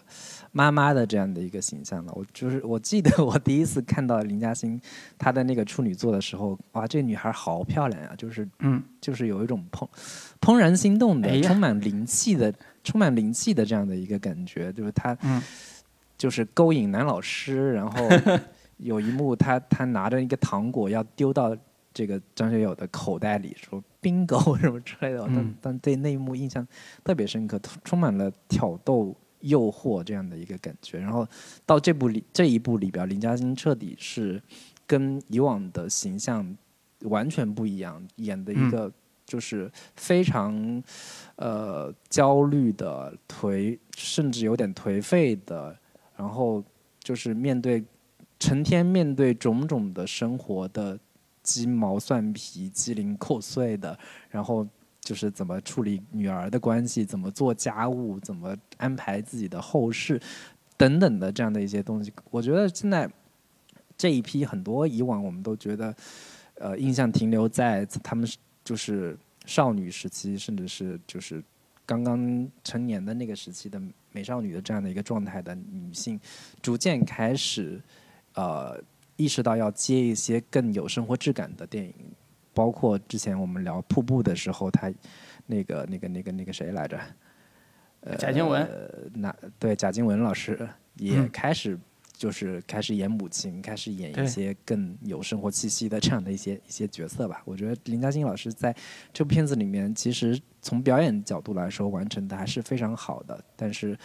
[0.53, 2.13] 妈妈的这样的一个形象了。
[2.15, 4.81] 我就是我记得我第一次看到林嘉欣
[5.19, 8.13] 她的那个处女作的时候，哇，这女孩好漂亮呀！
[8.17, 9.89] 就是嗯，就是有一种怦
[10.41, 15.43] 怦然心动的、哎充满灵气的、充满灵气的这样的一个感觉，就是她，嗯
[16.17, 18.09] 就是勾引男老师，然后
[18.79, 21.57] 有一幕她她拿着一个糖果要丢到
[21.95, 26.67] 这个张学友的口袋里，说 bingo 什么之类的，但嗯但对那一幕印象
[27.03, 29.17] 特别深刻，充满了挑逗。
[29.45, 31.29] 诱惑这样的一个感觉，然后
[31.67, 34.43] 到这部里这一部里边，林嘉欣彻底是
[34.87, 36.57] 跟以往的形象
[37.01, 38.91] 完全不一样，演的一个
[39.27, 40.83] 就是非常
[41.37, 45.77] 呃焦虑的颓，甚至有点颓废的，
[46.17, 46.65] 然后
[47.01, 47.85] 就是面对
[48.39, 50.99] 成天面对种种的生活的
[51.45, 53.97] 鸡毛蒜皮、鸡零扣碎的，
[54.29, 54.67] 然后。
[55.05, 60.19] 就是怎么处理女儿的关系，怎么做家务，怎么安排自己的后事，
[60.79, 62.11] 等等的这样的一些东西。
[62.31, 63.07] 我觉得现在
[63.99, 65.95] 这一批很多以往我们都觉得，
[66.55, 68.27] 呃，印象停留在他们
[68.65, 71.45] 就是少女时期，甚至是就是
[71.85, 73.79] 刚刚成年的那个时期的
[74.11, 76.19] 美少女的这样的一个状态的女性，
[76.63, 77.79] 逐渐开始
[78.33, 78.83] 呃
[79.17, 81.95] 意识到要接一些更有生活质感的电影。
[82.53, 84.93] 包括之前我们聊瀑布的时候，他
[85.47, 87.01] 那个那个那个那个谁来着？
[88.01, 88.65] 呃，贾静雯，
[89.15, 91.77] 那对贾静雯老师也嗯开始
[92.13, 97.43] 就是开始演母亲，开始演一些更有生活气息的这样的一些一些角色吧。
[97.45, 98.73] 我觉得林嘉欣老师在
[99.13, 103.99] 这部片子里面，其实从表演角度来说，完成的还是非常好的，但是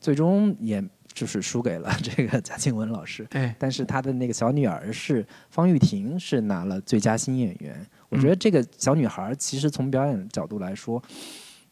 [0.00, 3.24] 最终也就是输给了 这个贾静雯老师。
[3.30, 7.86] 对，但是她的那个小女儿是方玉婷，是拿了最佳新演员。
[8.08, 11.02] 我觉得这个小女孩其实从表演角度来说，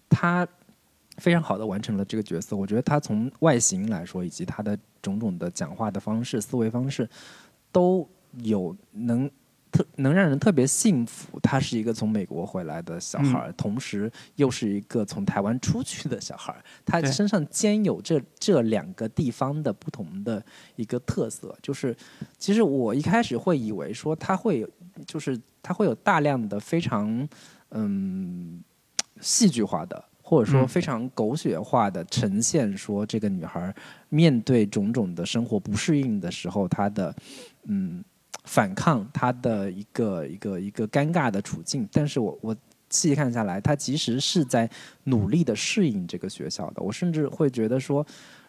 [0.08, 0.46] 她
[1.16, 2.56] 非常好的完成了这个角色。
[2.56, 7.08] 我觉得她从外形来说，以及她的种种的讲话的方式、思维方式，
[7.72, 8.08] 都
[8.42, 9.28] 有能
[9.70, 11.38] 特能让人特别幸福。
[11.40, 16.62] 她是一个从美国回来的小孩儿，同时又是一个从台湾出去的小孩儿。
[16.84, 20.44] 她身上兼有这这两个地方的不同的
[20.76, 21.96] 一个特色，就是
[22.38, 24.70] 其实我一开始会以为说她会有，
[25.06, 27.28] 就是她会有大量的非常
[27.70, 28.62] 嗯
[29.20, 30.04] 戏剧化的。
[30.20, 33.74] 或者说嗯非常狗血化的呈现，说这个女孩
[34.10, 37.16] 面对种种的生活不适应的时候，她的
[37.64, 38.04] 嗯
[38.48, 41.86] 反抗，他的一个一个一个尴尬的处境。
[41.92, 42.56] 但是我我
[42.88, 44.68] 细看下来，他其实是在
[45.04, 46.82] 努力的适应这个学校的。
[46.82, 48.04] 我甚至会觉得说，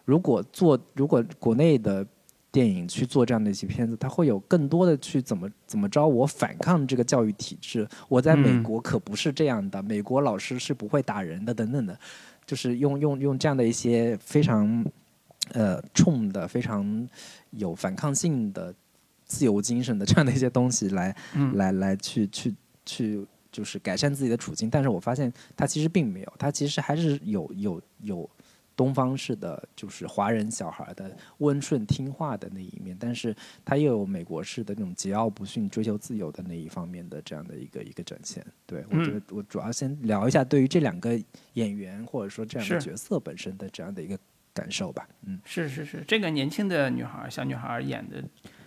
[0.06, 2.04] 如果做如果国内的
[2.50, 7.86] 电影去做这样的一些片子，它会有更多的去怎么怎么着我反抗这个教育体制。
[8.08, 11.96] 我在美嗯国可不是这样的，美国老师是不会打人的，等等的，
[12.46, 14.84] 就是用用用这样的一些非常
[15.52, 17.08] 呃冲的、非常
[17.50, 18.74] 有反抗性的
[19.30, 23.26] 自由精神的这样的一些东西来、嗯来来去去去。
[23.52, 28.30] 就是改善自己的处境，但是我发现他其实并没有，他其实还是有有有
[28.76, 38.46] 东方式的，就是华人小孩的温顺听话的那一面，但是他又有美国式的那种桀骜不驯、追求自由的那一方面的这样的一个一个展现。
[38.66, 41.20] 对我觉得我主要先聊一下对于这两个
[41.54, 44.16] 演员或者说这样的角色本身的这样的一个
[44.54, 45.08] 感受吧。
[45.26, 48.22] 嗯，是是是，这个年轻的女孩儿，小女孩儿演的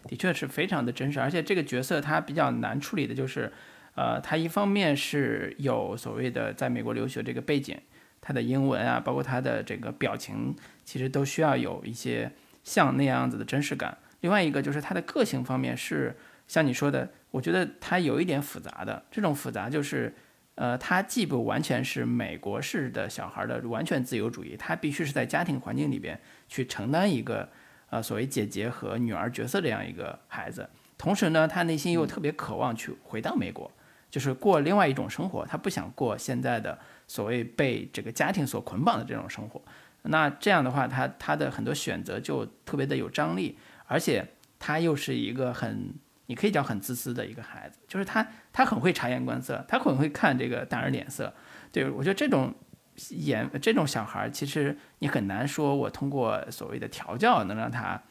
[0.08, 3.52] 的确是非常的真实，而且这个角色他比较难处理的就是，
[3.96, 7.78] 呃，他一方面是有所谓的在美国留学这个背景，
[8.22, 12.32] 他的英文啊，包括他的这个表情，其实都需要有一些
[12.63, 13.98] 像那样子的真实感。
[14.22, 16.16] 另外一个就是他的个性方面是
[16.48, 20.13] 像你说的，我觉得他有一点复杂的，这种复杂就是。
[20.56, 27.50] 呃，他既不完全是美国式的小孩的完全自由主义，他必须是在家庭环境里边去承担一个
[27.93, 30.67] 呃所谓姐姐和女儿角色这样一个孩子。
[30.97, 33.69] 同时呢，他内心又特别渴望去回到美国，
[34.10, 39.62] 就是过另外一种生活，他不想过现在的所谓被这个家庭所捆绑的这种生活。
[40.03, 44.25] 那这样的话，他他的很多选择就特别的有张力，而且
[44.58, 45.93] 他又是一个很
[46.25, 51.32] 你可以叫很自私的一个孩子，就是他他很会察言观色，他很会看这个大人脸色。
[51.71, 52.53] 对我觉得这种
[53.10, 58.01] 演这种小孩儿，其实你很难说我通过所谓的调教能让他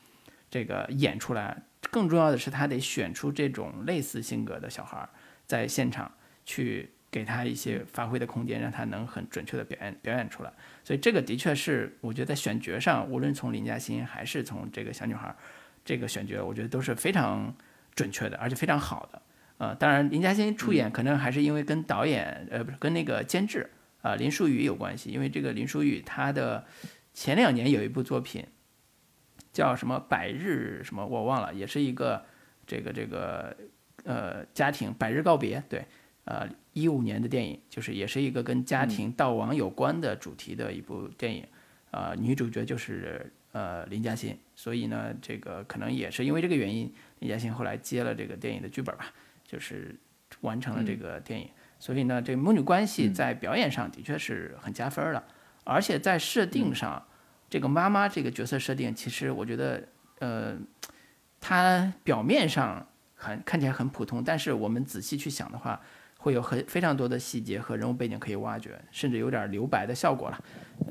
[0.51, 1.63] 这个演出来。
[1.91, 5.09] 更重要的是，他得选出这种类似性格的小孩儿，
[5.47, 6.11] 在现场
[6.45, 10.53] 去给他一些发挥的空间，让他能很准确的表演表演出来。
[10.85, 15.37] 所以这个的确是我觉得在选角上，无论从林嘉欣还是从这个小女孩儿
[15.85, 17.55] 这个选角，我觉得都是非常
[17.95, 19.21] 准确的，而且非常好的。
[19.59, 23.69] 呃，当然林嘉欣出演可能还是因为跟导演呃不是跟那个监制
[24.03, 26.67] 啊、林书宇有关系，因为这个林书宇他的
[27.15, 28.45] 前两年有一部作品
[29.53, 32.25] 叫什么《百日》什么我忘了，也是一个
[32.67, 33.57] 这个这个
[34.05, 35.85] 呃家庭百日告别，对，
[36.25, 41.47] 呃一五年的电影，就是也是一个跟家庭悼亡有关的主题的一部电影，
[41.91, 49.13] 呃女主角就是呃林嘉欣，所以呢这个可能也是因为这个原因，林嘉欣后来接了这个电影的剧本吧，
[49.45, 49.95] 就是
[50.41, 51.49] 完成了这个电影，
[51.83, 55.25] 所以呢这母女关系在表演上的确是很加分的，
[55.65, 57.05] 而且在设定上。
[57.51, 59.87] 这个妈妈这个角色设定，其实我觉得，
[60.21, 60.57] 呃，
[61.39, 65.79] 她表面上很看起来很普通，但是我们仔细去想的话，
[66.17, 70.45] 会有很非常多的细节和人物背景可以挖掘，甚至有点留白的效果了。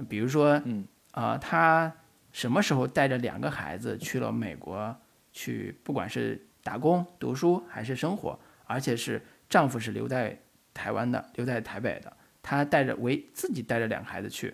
[0.07, 1.91] 比如说，嗯，啊、她
[2.31, 4.95] 什么时候带着两个孩子去了美国
[5.33, 10.37] 去，不管是打工、读书还是生活，而且是丈夫是留在
[10.73, 14.53] 台湾的，留在台北的，他带着为自己带着两个孩子去。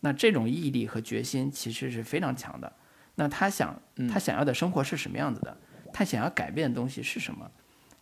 [0.00, 2.72] 那这种毅力和决心其实是非常强的。
[3.14, 3.80] 那他想，
[4.12, 5.56] 他想要的生活是什么样子的？
[5.92, 7.50] 他想要改变的东西是什么？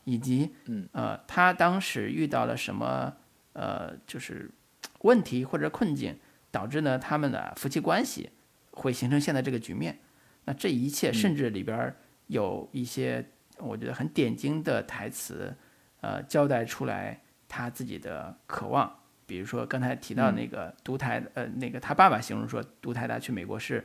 [0.05, 3.15] 以及，嗯，呃，他当时遇到了什么，
[3.53, 4.51] 呃，就是
[5.03, 6.19] 问题或者困境，
[6.51, 8.31] 导致呢他们的夫妻关系
[8.73, 9.99] 会形成现在这个局面。
[10.45, 11.97] 那这一切，甚至里边儿
[12.27, 13.25] 有一些
[13.59, 15.55] 我觉得很点睛的台词，
[16.01, 17.21] 呃，交代出来
[17.53, 18.91] 他自己的渴望。
[19.27, 23.85] 比如说刚才提到那个独台，呃，那个他爸爸形容说，独台大去美国是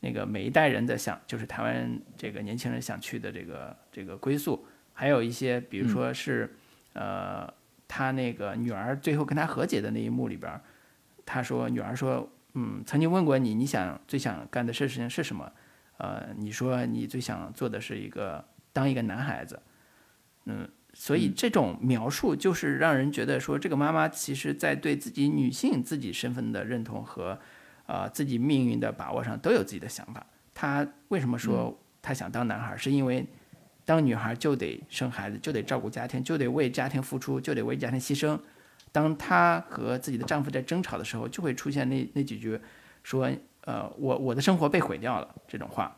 [0.00, 4.64] 那个每一代人的想，就是台湾这个年轻人想去的这个这个归宿。
[4.92, 6.48] 还有一些，比如说是，
[6.92, 7.52] 呃，
[7.88, 10.60] 他那个女儿最后跟他和解的那一幕里边儿，
[11.26, 15.52] 他说女儿说，嗯，曾经问过你，你想最想干的事情是什么？
[15.98, 19.60] 呃，你说你最想做的是一个当一个男孩子，
[20.44, 20.68] 嗯。
[21.00, 27.38] 所以这种描述就是让人觉得说，这个妈妈其实在对自己女性自己身份的认同和，
[27.86, 30.26] 呃自己命运的把握上都有自己的想法。
[30.52, 32.76] 她为什么说她想当男孩？
[32.76, 33.24] 是因为
[33.84, 38.36] 当女孩就得生孩子，就得照顾家庭，就得为家庭付出，就得为家庭牺牲。
[38.90, 42.58] 当她和自己的丈夫在争吵的时候，就会出现那那几句
[43.04, 43.30] 说，
[43.60, 45.96] 呃，我我的生活被毁掉了这种话。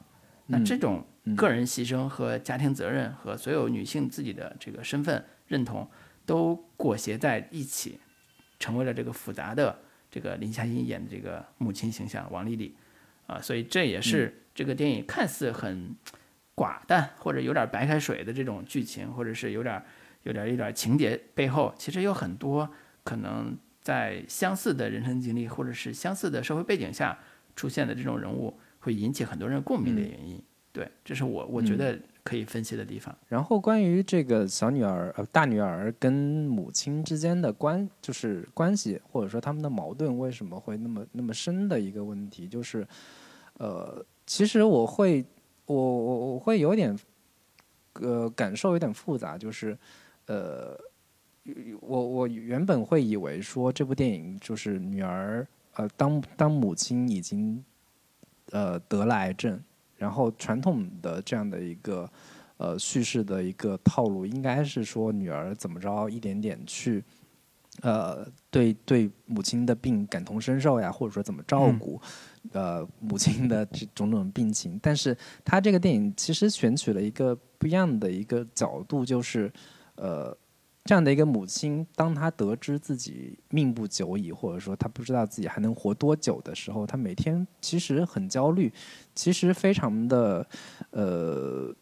[0.50, 5.88] 那这种个人牺牲和家庭责任和所有女性自己的这个身份认同
[6.26, 8.00] 都裹挟在一起，
[8.58, 9.78] 成为了这个复杂的
[10.10, 12.74] 这个林嘉欣演的这个母亲形象王丽丽
[13.26, 15.94] 啊，所以这也是这个电影看似很
[16.56, 19.80] 寡淡或者有点白开水的这种剧情，或者是有点
[20.24, 22.68] 有点有点情节背后，其实有很多
[23.04, 27.16] 可能在相似的人生经历或者是相似的社会背景下
[27.54, 28.58] 出现的这种人物。
[28.80, 33.14] 会引起很多人共鸣的原因，对，这是我我觉得可以分析的地方。
[33.28, 42.86] 然后关于这个小女儿呃大女儿跟母亲之间的关就是关系，或者说他们的矛盾为什么会那么那么深的一个问题，就是
[43.58, 45.22] 呃，其实我会
[45.66, 46.98] 我我我会有点
[48.00, 49.76] 呃感受有点复杂，就是
[50.26, 50.74] 呃
[51.80, 57.62] 我我原本会以为说这部电影就是女儿呃当当母亲已经。
[58.50, 59.60] 呃，得了癌症，
[59.96, 62.10] 然后传统的这样的一个
[62.56, 67.04] 呃叙事的一个套路，应该是说女儿怎么着一点点去
[67.82, 72.00] 呃对对母亲的病感同身受呀，或者说怎么照顾
[72.52, 74.78] 呃母亲的这种种病情。
[74.82, 79.52] 但是他这个电影其实选取了一个不一样的一个角度，就是
[79.96, 80.36] 呃。
[80.84, 88.72] 这样的一个母亲，当她得知自己命不久矣，或者说她不知道自己还能活多久的时候，她每天其实很焦虑，
[89.14, 90.44] 其实非常的
[90.90, 91.72] 呃，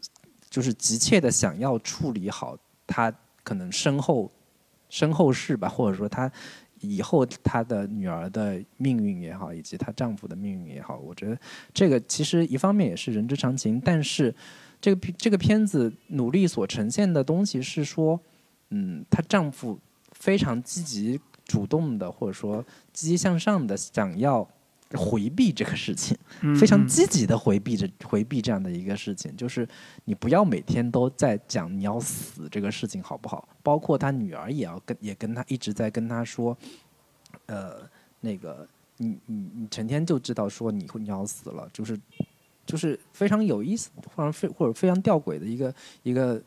[0.51, 3.11] 就是急切的想要处理好她
[3.45, 4.31] 可能身后
[4.91, 6.31] 身后事吧，或者说她
[6.81, 11.39] 以后她的女儿的命运也好，以及她丈夫的命运也好，我觉得
[11.73, 14.35] 这个其实一方面也是人之常情，但是
[14.81, 18.21] 这个这个片子努力所呈现的东西是说。
[18.71, 19.79] 嗯，她丈夫
[20.13, 24.47] 非常积极主动的，或者说积极向上的，想要
[24.93, 26.17] 回避这个事情，
[26.59, 29.69] 非常积极的回避着回避这样的一个事情，就是
[30.05, 33.49] 你不要每天都在讲你要死这个事情，好不好？
[33.63, 36.57] 包括她女儿也要跟也跟她一直在跟她说，
[37.47, 37.89] 呃，
[38.21, 38.67] 那个
[38.97, 41.99] 你你你成天就知道说你会你要死了，就是
[42.67, 46.43] 就是非常有意思，或者非或者非常吊诡的一个一个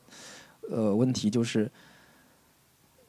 [0.69, 1.71] 呃问题就是。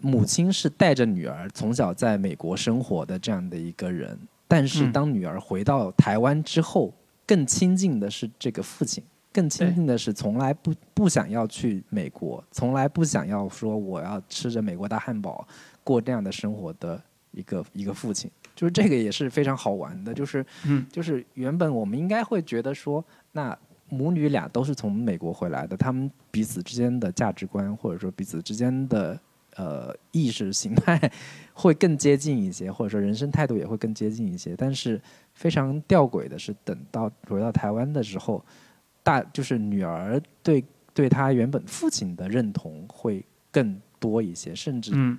[0.02, 6.92] 母亲是带着女儿从小在美国生活的这样的一个人，但是当女儿回到台湾之后，
[7.26, 9.02] 更亲近的是这个父亲。
[9.32, 15.48] 更亲近的是从来不不想要去美国，从来不想要说我要吃着美国大汉堡
[15.82, 29.18] 过这样的生活的一个一个父亲，就是这个也是非常好玩的，就是嗯就是原本我们应该会觉得说，那母女俩都是从美国回来的，他们彼此之间的价值观或者说彼此之间的
[29.56, 31.10] 呃意识形态
[31.52, 34.54] 会更接近一些，或者说人生态度也会更接近一些。
[34.56, 35.00] 但是
[35.34, 38.44] 非常吊诡的是，等到回到台湾的时候，
[39.02, 45.18] 大就是女儿对对她原本父亲的认同会更多一些，甚至嗯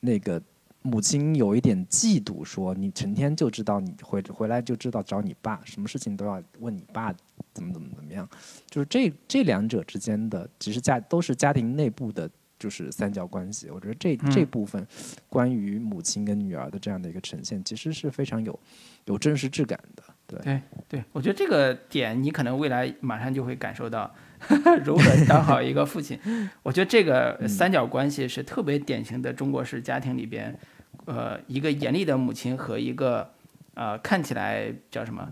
[0.00, 0.40] 那个
[0.82, 7.10] 母亲有一点嫉妒，说你成天就知道你回回来就知道找你爸，什么事情都要问你爸
[7.54, 8.28] 怎么怎么怎么样，
[8.68, 12.28] 就是这这两者之间的，其实家都是家庭内部的，
[12.64, 13.68] 就是三角关系。
[13.68, 14.86] 我觉得这嗯这部分
[15.28, 18.58] 关于母亲跟女儿的这样的一个呈现，其实是非常有
[19.04, 20.02] 有真实质感的。
[20.26, 24.10] 对，对对，我觉得这个点你可能未来马上就会感受到
[24.82, 26.18] 如何当好一个父亲。
[26.62, 30.58] 我觉得这个 三角关系是特别典型的中国式家庭里边，
[31.04, 33.30] 呃，一个严厉的母亲和一个
[33.74, 35.30] 呃看起来叫什么，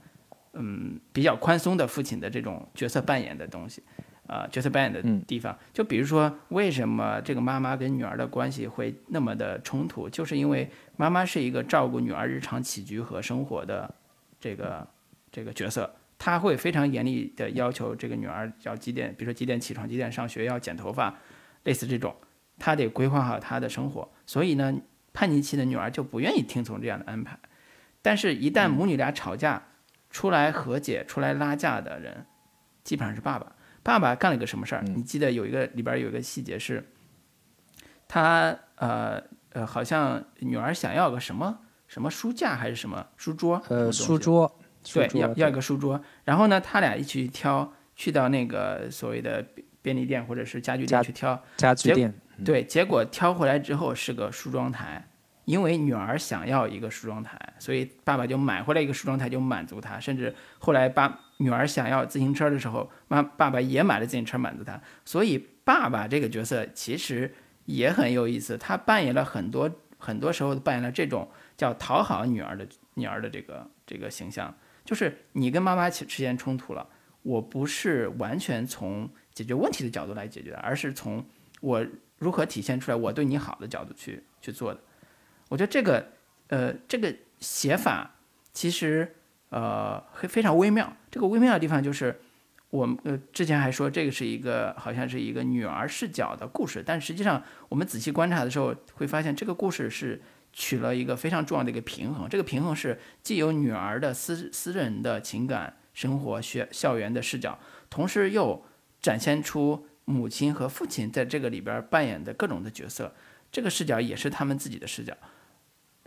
[0.53, 3.83] 嗯，比较宽松的父亲的这种角色扮演的东西。
[4.33, 13.95] 啊、角色扮演的嗯地方，就比如说，为什么这个妈妈跟女儿的关系会那么的冲突，就是因为妈妈是一个照顾女儿日常起居和生活的
[14.41, 14.89] 这个
[15.31, 21.15] 这个角色，她会非常严厉的要求这个女儿要几点，比如说几点起床，几点上学，要剪头发，
[21.65, 22.17] 类似这种，
[22.59, 24.11] 他得规划好她的生活。
[24.25, 24.75] 所以呢，
[25.13, 27.39] 叛逆期的女儿就不愿意听从这样的安排。
[28.01, 29.63] 但是，一旦母女俩吵架，
[30.09, 32.25] 出来和解、出来拉架的人，
[32.83, 33.53] 基本上是爸爸。
[33.83, 34.83] 爸爸干了个什么事儿？
[34.87, 36.85] 嗯你记得有一个里边有一个细节是，
[38.07, 43.63] 他呃呃，好像女儿想要个什么什么书架还是什么书桌？
[43.69, 44.61] 呃，书桌，
[44.95, 46.03] 对，要要一个书桌。
[46.25, 51.43] 然后呢，他俩一起去挑，去到那个所谓的便便利店或者是家具店家去挑。
[51.57, 52.15] 家具店，
[52.45, 55.07] 对，结果挑回来之后是个梳妆台，
[55.45, 60.01] 因为女儿想要一个梳妆台，所以爸爸就买回来一个梳妆台就满足她。
[60.01, 64.81] 甚至后来爸女儿想要自行车的时候，妈爸爸也买了自行车满足她。
[65.05, 67.35] 所以爸爸这个角色其实
[67.65, 76.89] 也很有意思，他扮演了很多很多时候扮演了这种叫讨好女儿的女儿的这个这个形象，就是你跟妈妈之之间冲突了，
[77.23, 81.25] 我不是完全从解决问题的角度来解决，而是从
[81.61, 81.87] 我
[82.19, 84.81] 如何体现出来我对你好的角度去去做的。
[85.49, 86.13] 我觉得这个
[86.49, 88.17] 呃这个写法
[88.53, 89.15] 其实
[89.53, 90.91] 呃会非常微妙。
[91.11, 92.19] 这个微妙的地方就是
[92.71, 100.21] 我们呃之前还说这个是一个好像是一个女儿视角的故事，但实际上我们仔细观察的时候会发现这个故事是
[100.53, 102.27] 取了一个非常重要的一个平衡。
[102.29, 107.59] 这个平衡是既有女儿的私私人的情感生活、学校园的视角，
[107.91, 108.65] 同时又
[109.01, 113.15] 展现出母亲和父亲在这个里边扮演的各种的角色，
[113.51, 115.15] 这个视角也是他们自己的视角，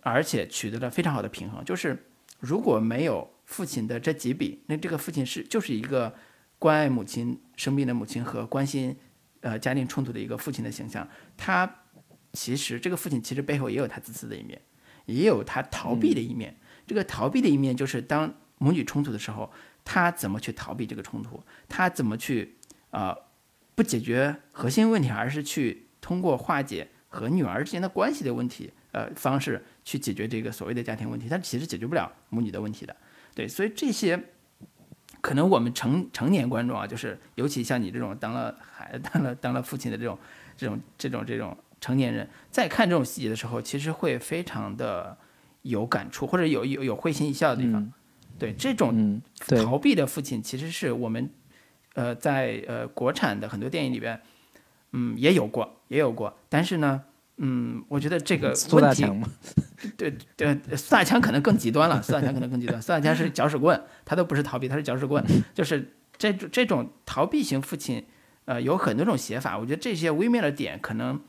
[0.02, 1.64] 而且取得了非常好的平衡。
[1.64, 2.08] 就是
[2.40, 6.14] 如果没有父亲的这几笔，那这个父亲是就是一个
[6.60, 8.96] 关爱母亲生病的母亲和关心
[9.42, 11.08] 呃家庭冲突的一个父亲的形象。
[11.38, 11.84] 他
[12.34, 14.60] 其实这个父亲其实背后也有他自私的一面，
[15.06, 16.56] 也有他逃避的一面。
[16.88, 19.52] 这个逃避的一面就是当母女冲突的时候，
[19.84, 21.42] 他怎么去逃避这个冲突？
[21.70, 22.56] 他怎么去
[22.90, 23.16] 呃
[23.76, 32.96] 不解决核心问题，而是去通过化解和女儿之间的关系的问题，呃方式去解决这个所谓的家庭问题，他其实解决不了母女的问题的。
[33.36, 34.20] 对，所以这些
[35.22, 40.18] 可能我们成成年观众啊，就是尤其像你这种当了孩当了当了父亲的这种
[40.58, 45.16] 这种这种这种成年人，在看这种细节的时候，其实会非常的
[45.62, 47.82] 有感触，或者有有有会心一笑的地方。
[47.82, 47.94] 嗯
[48.38, 51.30] 对，这种逃避的父亲其实是我们，
[51.94, 54.22] 呃，在呃国产的很多电影里边，
[54.92, 56.38] 嗯，也有过，也有过。
[56.50, 57.06] 但是呢，
[57.38, 59.32] 嗯，我觉得这个苏大问题，
[59.98, 65.24] 对对，苏大强可能更极端了，苏大强可能更极端，苏大强是搅屎棍，他都不是逃避，他是搅屎棍，
[65.54, 68.06] 就是这种这种逃避型父亲，
[68.46, 69.58] 呃，有很多种写法。
[69.58, 71.20] 我觉得这些微妙的点，可能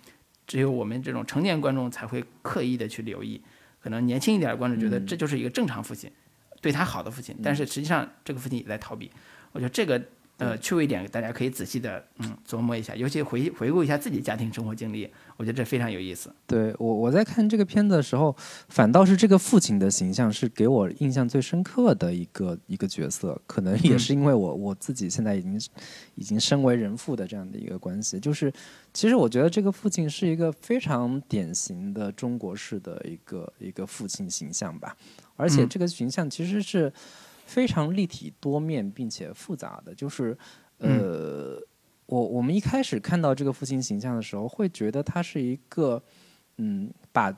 [0.47, 3.43] 只有我们这种成年观众才会刻意的去留意，
[3.81, 6.11] 可能年轻一点的观众觉得这就是一个正常父亲。
[6.63, 9.11] 对他好的父亲，但是实际上这个父亲也在逃避。
[9.53, 10.03] 我觉得这个
[10.39, 16.35] 呃趣味一点，大家可以仔细的嗯琢磨一下，尤其回回顾一下自己家庭生活经历，我觉得这非常有意思。
[16.47, 18.35] 对我我在看这个片子的时候，
[18.69, 25.61] 反倒是这个父亲的形象是给我印象最深刻的一个一个角色，可能也是因为我我自己现在已经
[26.17, 28.53] 已经身为人父的这样的一个关系，就是
[28.93, 34.97] 其实我觉得这个父亲是一个非常典型的中国式的一个一个父亲形象吧，
[35.37, 35.69] 而且嗯。
[35.77, 36.91] 这个形象其实是
[37.47, 40.37] 非常立体多面并且复杂的，就是
[40.79, 41.59] 呃，
[42.05, 46.03] 我我们一开始看到这个父亲形象的时候，会觉得他是一个，
[46.59, 47.35] 嗯，把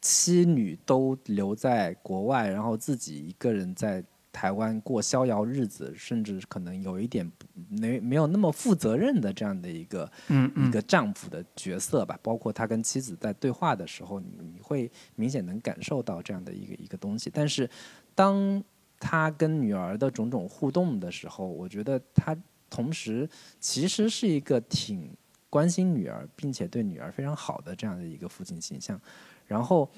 [0.00, 7.30] 妻女都留在国外，然后自己一个人在台湾过逍遥日子，甚至可能有一点
[7.68, 12.18] 没没有那么负责任的这样的一个嗯一个丈夫的角色吧。
[12.22, 17.30] 包括他跟妻子在对话的时候，你你会明显能感受到这样的一个一个东西。
[17.32, 17.68] 但是，
[18.14, 18.64] 当
[19.04, 22.36] 他跟女儿的种种互动的时候，我觉得他
[22.70, 23.28] 同时
[23.58, 25.10] 其实是一个挺
[25.50, 28.98] 关心女儿，并且对女儿非常好的这样的一个父亲形象。
[29.44, 29.90] 然后，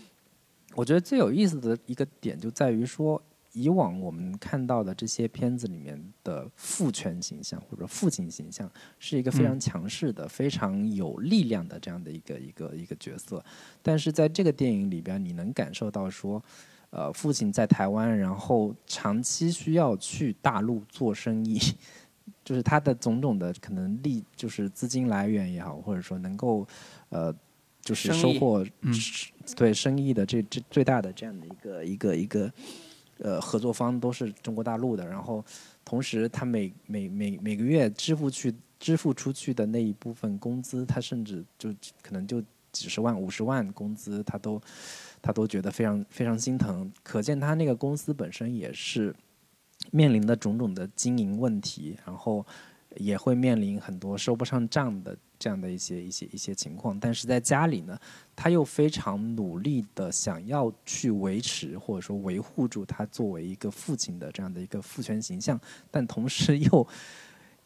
[0.74, 13.44] 我觉得最有意思的一个点就在于说，以往我们看到的这些片子里面的父权形象或者父亲形象，是一个非常强势的、非常有力量的这样的一个一个一个角色。
[13.82, 16.42] 但是在这个电影里边，你能感受到说，
[16.96, 21.58] 呃，父亲在台湾，然后长期需要去大陆做生意，
[22.44, 26.64] 就是他的种种的可能利，就是资金来源也好，或者说能够，
[27.08, 27.34] 呃，
[27.80, 28.94] 就是收获嗯。
[29.56, 32.50] 对生意的这这最大的这样的一个一个一个
[33.18, 35.44] 呃合作方都是中国大陆的，然后
[35.84, 41.68] 同时他每每每每个月支付去支付出去的那一部分工资，他甚至就
[42.00, 42.40] 可能就
[42.72, 44.58] 几十万、五十万工资，他都
[45.24, 49.14] 他都觉得非常非常心疼，可见他那个公司本身也是
[49.90, 52.44] 面临的种种的经营问题，然后
[52.96, 57.00] 也会面临很多收不上账的这样的一些一些一些情况。
[57.00, 57.98] 但是在家里呢，
[58.36, 65.58] 他又非常努力的想要去维持或者说维护住他作为一个父亲的这样的一个父权形象，
[65.90, 66.86] 但同时又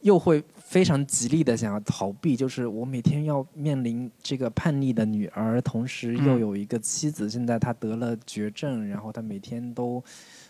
[0.00, 6.40] 又会非常极力的想要逃避，就是我每天要面临这个叛逆的女儿，同时又嗯。
[6.40, 10.02] 有一个妻子，现在她得了绝症，然后她每天都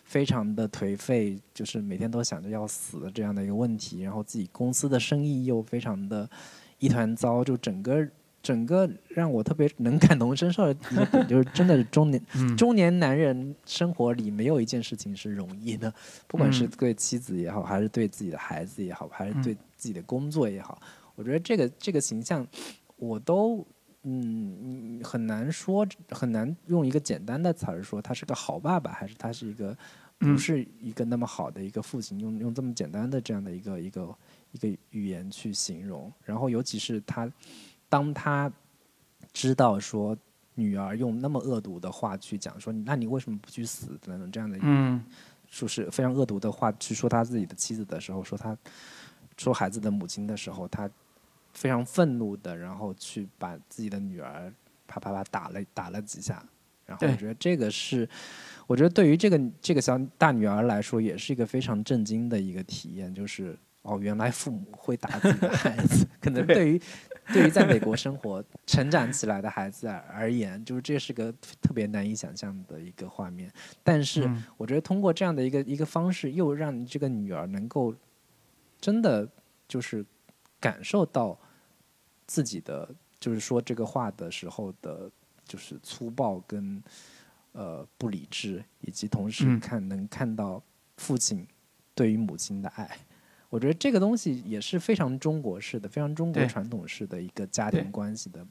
[0.05, 6.29] 非常的颓废，就是每天都想着要死的这样的一个问题，然后自己公司的生意又非常的
[6.79, 8.07] 一团糟，就整个
[8.49, 15.93] 整个让我特别能感同身受的一个点，就是真的是中年、 嗯中年男人生活里没有一件事情是容易的，
[16.27, 20.81] 不管是嗯对妻子也好，还是对自己的孩子也好，还是嗯对自己的工作也好，
[21.15, 22.47] 我觉得这个这个形象
[22.97, 23.67] 我都。
[24.05, 29.77] 嗯，很难说，很难用一个简单的词儿说他是个好爸爸，还是他是一个
[30.17, 34.17] 不嗯是一个那么好的一个父亲，用用这么简单的这样的一个一个
[34.53, 36.11] 一个语言去形容。
[36.25, 37.31] 然后，尤其是他，
[37.89, 38.53] 当他
[39.33, 40.17] 知道说
[40.55, 45.05] 女儿用那么恶毒的话去讲说，那你为什么不去死等等这样的，嗯
[45.49, 48.57] 说是非常恶毒的话去说他自己的妻子的时候，说他
[49.37, 50.91] 说孩子的母亲的时候，他
[51.55, 54.53] 非常愤怒的，然后去把自己的女儿
[54.87, 56.45] 啪啪啪打了打了几下。
[56.85, 58.09] 然后我觉得这个是，
[58.67, 66.07] 我觉得对于这个这个小大女儿来说，也是一个非常震惊的一个体验，就是哦，原来父母会打自己的孩子。
[66.21, 66.83] 可能对对于
[67.33, 73.53] 对于在美国生活成长起来的孩子而而言，就是这是个特别难以想象的一个画面。
[73.83, 77.95] 但是嗯我觉得通过这样的一个一个方式，又让这个女儿能够
[78.81, 79.29] 真的
[79.67, 80.05] 就是
[80.59, 81.39] 感受到
[82.27, 82.89] 自己的，
[83.21, 85.11] 就是说这个话的时候的，
[85.45, 86.83] 就是粗暴跟
[87.53, 90.63] 呃不理智，以及同时嗯看、能看到
[90.97, 91.47] 父亲
[91.95, 92.99] 对于母亲的爱。
[93.51, 98.47] 我觉得这个东西也是非常中国式的、非常中国传统式的一个家庭关系的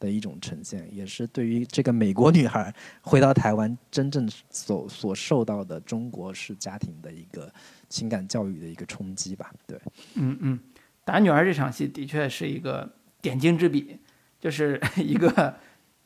[0.00, 7.52] 的一种呈现，也是对于这个美国女孩回到台湾真正所所受到的中国式家庭的一个
[7.90, 9.52] 情感教育的一个冲击吧。
[9.66, 9.78] 对，
[10.14, 10.58] 嗯嗯，
[11.04, 12.90] 打女儿这场戏的确是一个
[13.20, 13.98] 点睛之笔，
[14.40, 15.54] 就是 一个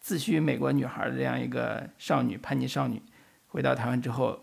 [0.01, 3.01] 自诩美国女孩的这样一个少女，叛逆少女，
[3.47, 4.41] 回到台湾之后，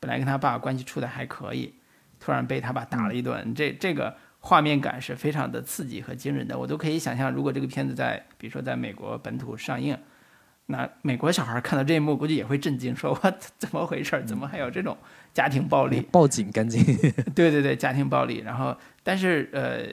[0.00, 1.74] 本来跟她爸关系处的还可以，
[2.22, 6.56] 突然被他爸打了一顿，这这个画面感是非常的刺激和惊人的。
[6.56, 9.98] 我都可以想象，如果这个片子在比如说在美国本土上映，
[10.66, 14.22] 那美国小孩看到这一幕，估计也会震惊，说 我怎么回事？
[14.24, 14.96] 怎么还有这种
[15.34, 16.00] 家庭暴力？
[16.12, 16.80] 报警赶紧。
[17.34, 18.38] 对对对，家庭暴力。
[18.38, 19.92] 然后，但是呃，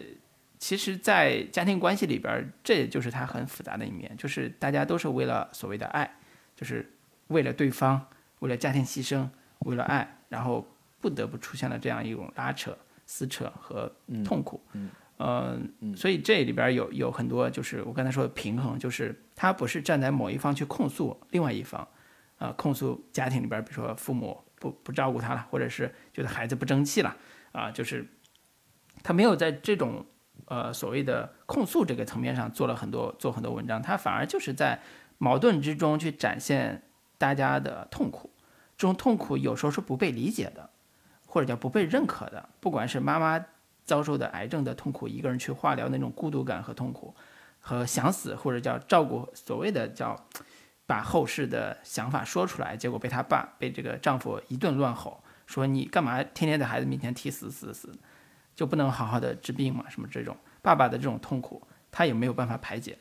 [0.60, 6.08] 其实，在家庭关系里边，这也就是他很复杂的一面，就是大家都是为了所谓的爱，
[6.56, 6.88] 就是
[7.30, 8.06] 为了对方，
[8.40, 9.28] 为了家庭牺牲，
[9.60, 10.68] 为了爱，然后
[11.00, 13.92] 不得不出现了这样一种拉扯、撕扯和
[14.24, 14.62] 痛苦。
[14.74, 14.90] 嗯。
[15.18, 15.96] 呃嗯。
[15.96, 21.88] 所以这里边有有很多，就是我刚才说的平衡，就是他不是站在某一方去控诉另外一方，
[22.38, 27.16] 啊、控诉家庭里边，比如说父母不不照顾他了，或者是觉得孩子不争气了，
[27.52, 28.08] 啊、就是
[29.04, 30.06] 他没有在这种
[30.46, 34.82] 呃所谓的控诉这个层面上做了很多做很多文章，他反而就是在
[35.18, 36.84] 矛盾之中去展现
[37.18, 38.30] 大家的痛苦，
[38.78, 40.70] 这种痛苦有时候是不被理解的，
[41.32, 43.46] 或者叫不被认可的，不管是妈妈
[43.86, 47.16] 遭受的癌症的痛苦，一个人去化疗那种孤独感和痛苦，
[47.60, 50.16] 和想死或者叫照顾所谓的叫
[50.88, 57.94] 把后事的想法说出来，结果被她爸被这个丈夫一顿乱吼，说你干嘛天天在孩子面前提死死死，
[58.56, 59.86] 就不能好好的治病嘛？
[59.88, 61.62] 什么这种爸爸的这种痛苦，
[61.92, 62.98] 他也没有办法排解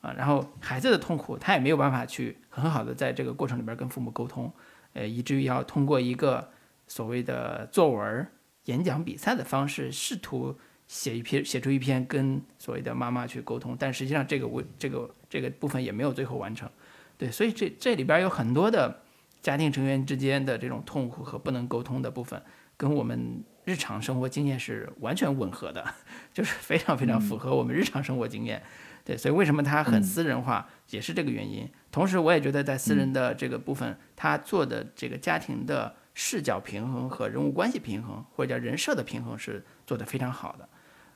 [0.00, 0.12] 啊。
[0.16, 4.52] 然后孩子的痛苦，他也没有办法去很好的在这个过程里边跟父母沟通，
[4.92, 6.50] 呃，以至于要通过一个
[6.86, 8.26] 所谓的作文。
[8.66, 10.56] 演讲比赛的方式，试图
[10.86, 16.70] 写一篇写出一篇跟所谓的妈妈去沟通，但实际上这个我这个这个部分也没有最后完成。
[17.18, 19.02] 对，所以这这里边有很多的
[19.40, 22.40] 家庭成员之间的这种痛苦和不能沟通的部分，
[22.76, 25.84] 跟我们日常生活经验是完全吻合的，
[26.32, 28.62] 就是非常非常符合我们日常生活经验。
[29.04, 31.68] 对，所以为什么它很私人化，也是这个原因。
[31.90, 35.96] 同时，我也觉得在私人的这个部分，他做的这个家庭的。
[36.14, 40.68] 视角平衡和人物关系平衡，或者叫人设的平衡是做得非常好的，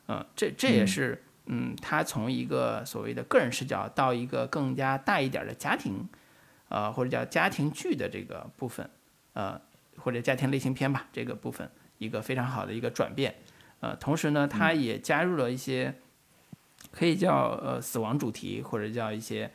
[0.08, 6.08] 嗯，这这也是嗯，他从一个所谓的个人视角到一个更加大一点的家庭，
[6.68, 8.88] 呃，或者叫家庭剧的这个部分，
[9.34, 9.60] 呃，
[9.98, 13.34] 或者家庭类型片吧，这个部分一个非常好的一个转变，
[13.80, 15.94] 呃，同时呢，他也加入了一些
[16.90, 19.50] 可以叫呃死亡主题，或者叫一些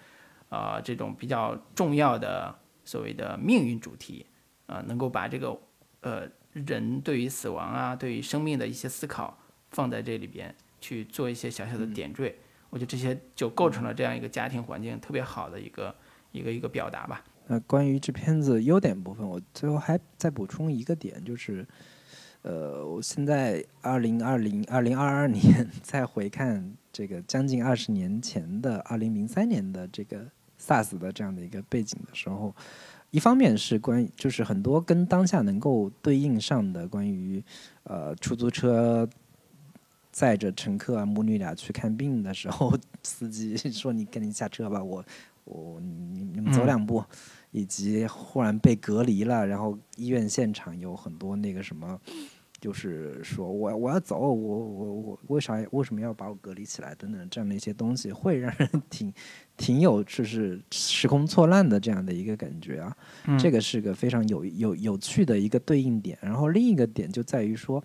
[0.50, 4.28] 啊这种比较重要的所谓的命运主题。
[4.72, 5.59] 啊，能够把这个，
[5.99, 9.38] 呃，人对于死亡啊，对于生命的一些思考
[9.72, 12.34] 放在这里边去做一些小小的点缀，
[12.69, 15.93] 我觉得这些就构成了这样一个家庭环境特别好的一个
[16.32, 17.22] 一个一个表达吧。
[17.47, 21.67] 那关于这片子优点部分，我最后还再补充一个点，就是，
[22.43, 30.26] 呃，我现在二零二零二零二二年 再回看这个将近二十年前的二零零三年的这个
[30.57, 32.55] SARS 的这样的一个背景的时候。
[33.12, 37.43] 一方面是关于，就是很多跟当下能够对应上的关于，
[37.84, 39.07] 呃，出租车
[40.12, 45.03] 载着乘客啊母女俩去看病的时候， 司机 说你赶紧下车吧，我
[45.43, 47.03] 我你你们走两步，
[47.51, 51.99] 以及忽然被隔离了，然后医院现场有很多那个什么。
[52.62, 59.12] 就是说我我要走，我我我为啥为什么要把我隔离起来等等这样的一些东西，会让人 挺
[59.57, 62.95] 挺有就是时空错乱的这样的一个感觉啊。
[63.39, 66.16] 这个是个非常有有有趣的一个对应点。
[66.22, 67.84] 然后另一个点就在于说，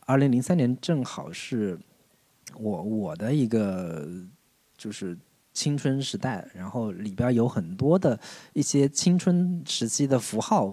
[0.00, 1.78] 二零零三年正好是
[2.58, 4.06] 我我的一个
[4.76, 5.16] 就是
[5.54, 8.20] 青春时代，然后里边有很多的
[8.52, 10.70] 一些青春时期的符号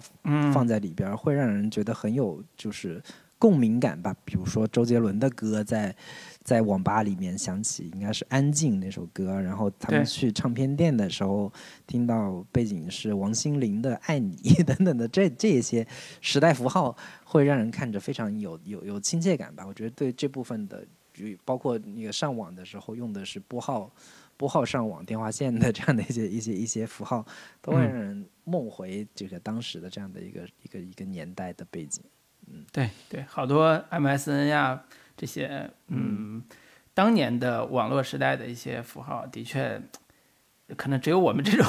[0.52, 3.02] 放在里边，会让人觉得很有就是。
[3.38, 5.94] 共鸣感吧，比如说周杰伦的歌在
[6.42, 9.40] 在网吧里面响起，应该是《安静》那首歌。
[9.40, 11.52] 然后他们去唱片店的时候，
[11.86, 14.34] 听到背景是王心凌的《爱你》
[14.66, 15.86] 等等的这这些
[16.20, 19.64] 时代符号，会让人看着非常有有有亲切感吧。
[19.66, 20.84] 我觉得对这部分的，
[21.44, 23.92] 包括那个上网的时候用的是拨号
[24.36, 27.24] 拨号上网电话线的这样的一些 一些一些符号，
[27.60, 32.02] 都会让人梦回这个当时的这样的一个一个一个年代的背景。
[32.50, 34.82] 嗯，对对，好多 MSN 呀
[35.16, 36.42] 这些，嗯，
[36.94, 39.80] 当年的网络时代的一些符号，的确，
[40.76, 41.66] 可能只有我们这种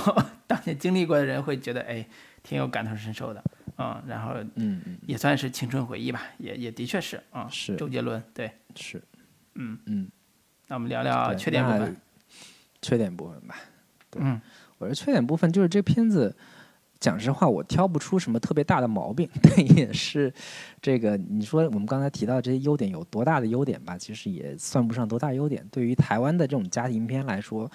[0.47, 2.05] 当年经历过的人会觉得，哎，
[2.43, 3.43] 挺有感同身受的，
[3.77, 7.75] 嗯，然后，嗯嗯，也算是青春回忆吧，也也的确是，啊，是。
[7.75, 9.01] 周杰伦，对，是，
[9.55, 9.77] 嗯。
[9.85, 10.09] 嗯，
[10.67, 11.95] 那我们聊聊缺点部分，
[12.81, 13.55] 缺点部分吧，
[14.17, 14.39] 嗯，
[14.77, 16.35] 我觉得缺点部分就是这片子。
[16.99, 20.33] 讲实话，我挑不出什么特别大的毛病， 但也是
[20.81, 23.97] 这个你说我们刚才提到这些优点有多大的优点吧？
[23.97, 25.65] 其实也算不上多大优点。
[25.71, 27.69] 对于台湾的这种家庭片来说，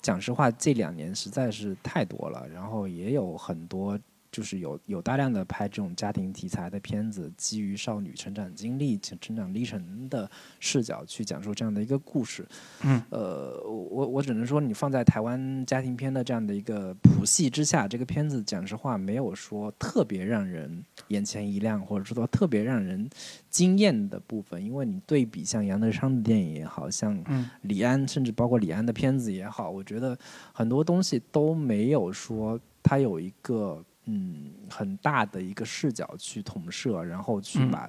[0.00, 3.98] 讲实话，这两年实在是太多了，然后也有很多。
[4.32, 12.46] 就是有有大量的拍这种家庭题材的片子，基于少女成长经历、成成长历程的视角去讲述这样的一个故事。
[12.84, 23.10] 嗯，呃，我我只能说，你放在台湾家庭片的这样的一个谱系之下，这个片子讲实话没有说特别让人眼前一亮，或者说特别让人
[23.48, 24.64] 惊艳的部分。
[24.64, 27.20] 因为你对比像杨德昌的电影也好像
[27.62, 30.16] 李安，甚至包括李安的片子也好，我觉得
[30.52, 33.84] 很多东西都没有说他有一个。
[34.06, 37.88] 嗯，很大的一个视角去统摄，然后去把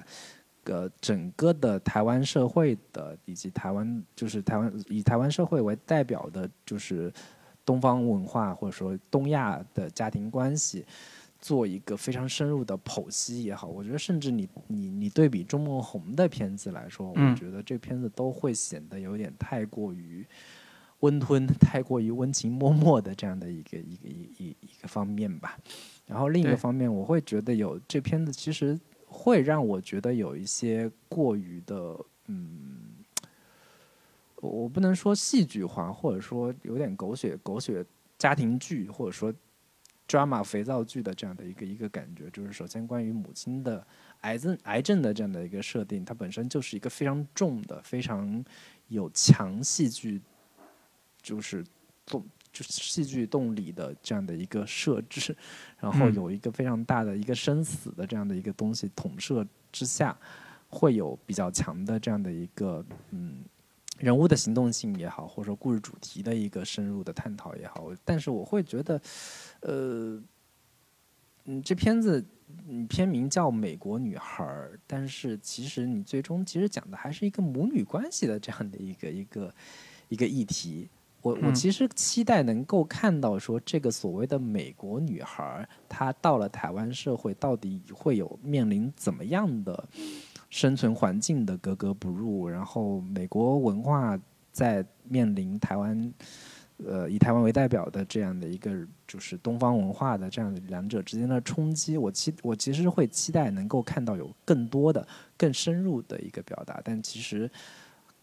[0.62, 7.12] 个整个的台湾社会的以及台湾就是台湾以台湾社会为代表的，就是
[7.64, 10.84] 东方文化或者说东亚的家庭关系，
[11.40, 20.24] 做一个非常深入的剖析也好，我觉得甚至你你你对比钟孟宏的片子来说，我觉得这片子都会显得有点太过于
[21.02, 25.56] 温吞，太过于温情脉脉的这样的一个一个一一一个方面吧。
[26.06, 31.96] 然后另一个方面，我会觉得有这片子其实会让我觉得有一些过于的
[32.26, 33.04] 嗯，
[34.36, 37.84] 我我不能说戏剧化，或者说有点狗血狗血
[38.16, 39.32] 家庭剧，或者说
[40.06, 42.30] drama 肥皂剧的这样的一个一个感觉。
[42.30, 43.84] 就是首先关于母亲的
[44.20, 48.44] 癌症癌症的这样的一个设定，它本身就是一个非常重的、非常
[48.88, 50.20] 有强戏剧，
[51.22, 51.64] 就是
[52.04, 55.34] 动就是戏剧动力的这样的一个设置，
[55.80, 60.14] 然后嗯有一个非常大的一个生死的这样的一个东西统摄之下，
[60.68, 63.42] 会有比较强的这样的一个嗯
[63.98, 69.00] 人物的行动性也好，或者说故事主题的一个深入的探讨也好，但是我会觉得，
[69.60, 70.20] 呃，
[71.44, 72.22] 嗯，这片子
[72.68, 79.54] 嗯片名叫《美国女孩》，儿》，但是其实你最终其实讲的还是一个母女关系的这样的一个一个
[80.10, 80.90] 一个议题。
[81.22, 81.54] 我我嗯。
[81.54, 89.88] 其实期待能够看到说这个所谓的美国女孩儿，她到了台湾社会到底会有面临怎么样的
[90.50, 94.18] 生存环境的格格不入，然后美国文化
[94.50, 96.12] 在面临台湾，
[96.84, 105.06] 呃，以台湾为代表的这样的一个就是东方文化的这样的两者之间的冲击，我期我其实会期待能够看到有更多的、
[105.38, 107.50] 更深入的一个表达，但其实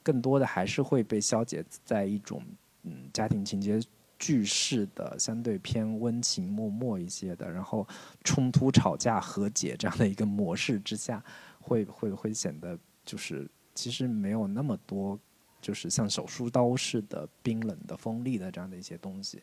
[0.04, 2.44] 更多的还是会被消解在一种
[2.90, 3.80] 嗯家庭情节
[4.18, 7.88] 句式的相对偏温情脉脉一些的，然后
[8.24, 11.24] 冲突、吵架、和解这样的一个模式之下，
[11.62, 15.18] 会会会显得就是其实没有那么多，
[15.62, 19.42] 就是像手术刀似的冰冷的锋利的这样的一些东西，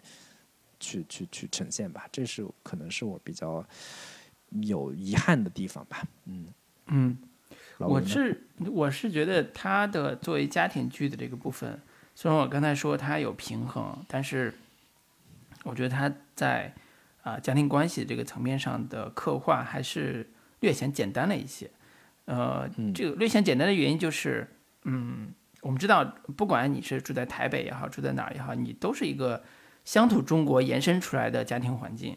[0.79, 2.07] 去去去呈现吧。
[2.13, 3.65] 这是可能是我比较
[4.51, 6.07] 有遗憾的地方吧。
[6.27, 6.47] 嗯，
[6.89, 7.19] 嗯，
[7.79, 11.81] 我是我是觉得他的作为家庭剧的这个部分，
[12.19, 14.55] 虽然我刚才说它有平衡，但是
[15.65, 16.73] 我觉得它在
[17.23, 20.27] 啊、家庭关系这个层面上的刻画还是
[20.61, 21.71] 略显简单了一些。
[22.25, 24.49] 呃，嗯这个略显简单的原因就是，
[24.85, 26.05] 嗯，我们知道，
[26.37, 29.43] 不管你是住在台北也好，住在哪儿也好，你都是一个
[29.85, 32.17] 乡土中国延伸出来的家庭环境。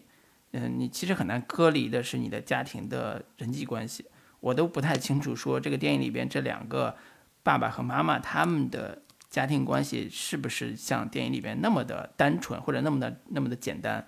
[0.52, 4.06] 嗯，你其实很难割离的是你的家庭的人际关系。
[4.39, 6.95] 我都不太清楚说这个电影里边这两个
[7.43, 14.07] 爸爸和妈妈他们的家庭关系是不是像电影里边那么的单纯或者那么的那么的简单，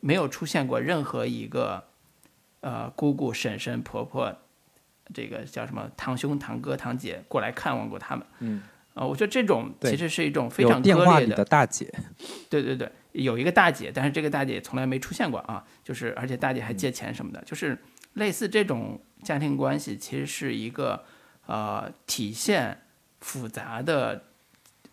[0.00, 1.84] 没有出现过任何一个
[2.60, 4.34] 呃姑姑、婶婶、婆婆，
[5.12, 8.26] 这个叫什么堂兄、堂哥、堂姐过来看望过他们。
[8.38, 8.62] 嗯，
[8.94, 11.92] 呃，我觉得这种其实是一种非有常割裂的的大姐，
[12.48, 17.78] 对对对，有一个大姐，但是这个大姐从来没出现过啊，就是而且大姐还嗯借钱什么的，就是
[18.14, 21.04] 类似这种家庭关系，其实是一个
[21.46, 22.80] 呃体现
[23.20, 24.24] 复杂的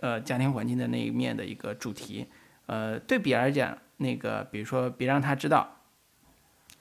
[0.02, 2.28] 呃家庭环境的那一面的一个主题。
[2.68, 5.78] 呃，对比而讲，那个比如说别让他知道，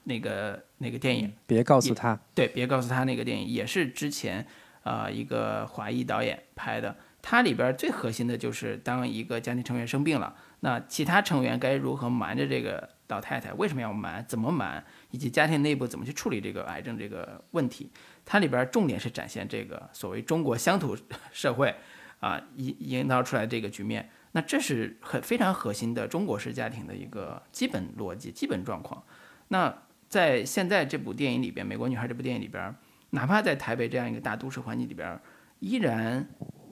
[0.05, 4.47] 那个那个电影，别告诉他，对，别告诉他那个电影也是之前
[4.83, 17.91] 呃一个华裔导演拍的，它里边最核心的就是当一个家庭成员生病了，那其他成员该如何瞒着这个老太太，为什么要瞒，怎么瞒，以及家庭内部怎么去处理这个癌症这个问题，
[18.25, 20.97] 它里边儿重点是展现这个所谓中国乡土
[21.33, 21.75] 社会
[22.21, 24.09] 啊营营造出来这个局面。
[24.33, 29.03] 那这是很非常核心的中国式家庭的一个基本逻辑、基本状况。
[29.49, 29.77] 那
[30.09, 32.73] 在现在这部电影里边，《美国女孩》这部电影里边，
[33.11, 35.21] 哪怕在台北这样一个大都市环境里边，
[35.59, 36.25] 依然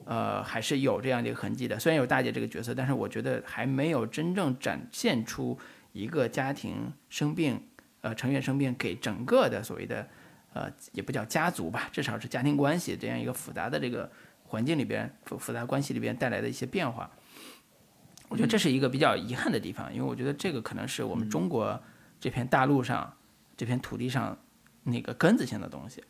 [0.05, 1.77] 呃还是有这样的一个痕迹的。
[1.77, 5.57] 虽然有大姐这个角色，但是我觉得还没有真正展现出
[5.91, 7.61] 一个家庭生病，
[7.99, 10.07] 呃成员生病给整个的所谓的
[10.53, 14.09] 呃也不叫家族吧，至少是家庭关系这样一个复杂的这个
[14.49, 17.09] 环境里边复复杂关系里边带来的一些变化。
[18.27, 21.79] 我觉得这是一个比较遗憾的地方，因为我觉得这个可能是我们中国
[22.19, 23.15] 这片大陆上、
[23.55, 24.37] 这片土地上
[24.83, 26.03] 那个根子性的东西，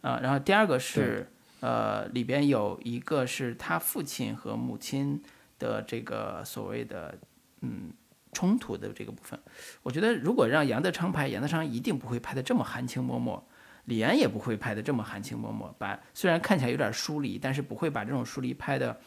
[0.00, 1.30] 啊、然后第二个是
[1.60, 5.22] 呃里边有一个是他父亲和母亲
[5.58, 7.16] 的这个所谓的
[7.60, 7.92] 嗯
[8.32, 9.38] 冲突的这个部分，
[9.82, 13.42] 我觉得如果让杨德昌拍，杨德昌一定不会拍的这么含情脉脉。
[13.84, 19.00] 李安也不会拍的这么含情脉脉，把虽然看起来有点疏离，但是不会把这种疏离拍的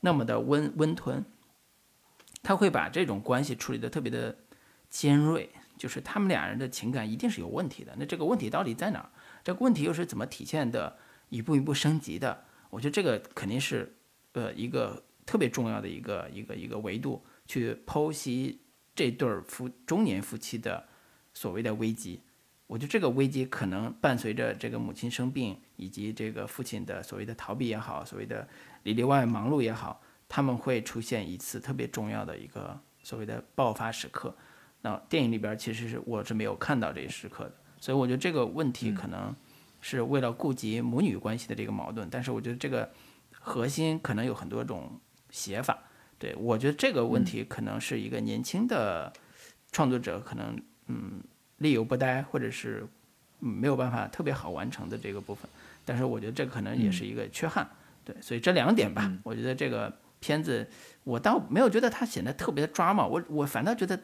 [0.00, 1.24] 那么的温温吞，
[2.42, 4.36] 他会把这种关系处理的特别的
[4.90, 7.94] 尖锐，就是他们俩人的情感一定是有问题的。
[7.98, 9.08] 那这个问题到底在哪儿？
[9.42, 10.96] 这个问题又是怎么体现的？
[11.30, 12.44] 一步一步升级的？
[12.70, 13.92] 我觉得这个肯定是
[14.34, 18.60] 呃一个特别重要的一个一个一个维度，去剖析
[18.94, 20.86] 这对儿夫中年夫妻的
[21.32, 22.20] 所谓的危机。
[22.74, 28.48] 我觉得这个危机可能伴随着这个母亲生病，以及这个父亲的所谓的逃避也好，所谓的
[28.82, 34.36] 里里外外忙碌也好，他们会出现一次特别重要的一个所谓的爆发时刻。
[34.82, 39.32] 那电影里边其实是我是没有看到这一时刻的，所以我觉得这个问题可能
[39.80, 42.90] 是为了顾及母女关系的这个矛盾，但是我觉得这个
[43.30, 45.00] 核心可能有很多种
[45.30, 45.78] 写法。
[46.18, 49.12] 对我觉得这个问题可能是一个年轻的
[49.70, 51.22] 创作者可能嗯
[51.64, 52.86] 力有不逮，或者是
[53.40, 55.50] 没有办法特别好完成的这个部分。
[55.84, 57.68] 但是我觉得这可能也是一个缺憾。
[58.04, 60.66] 对，所以这两点吧，我觉得这个片子
[61.02, 63.98] 我倒没有觉得它显得特别的抓嘛，我我反倒觉得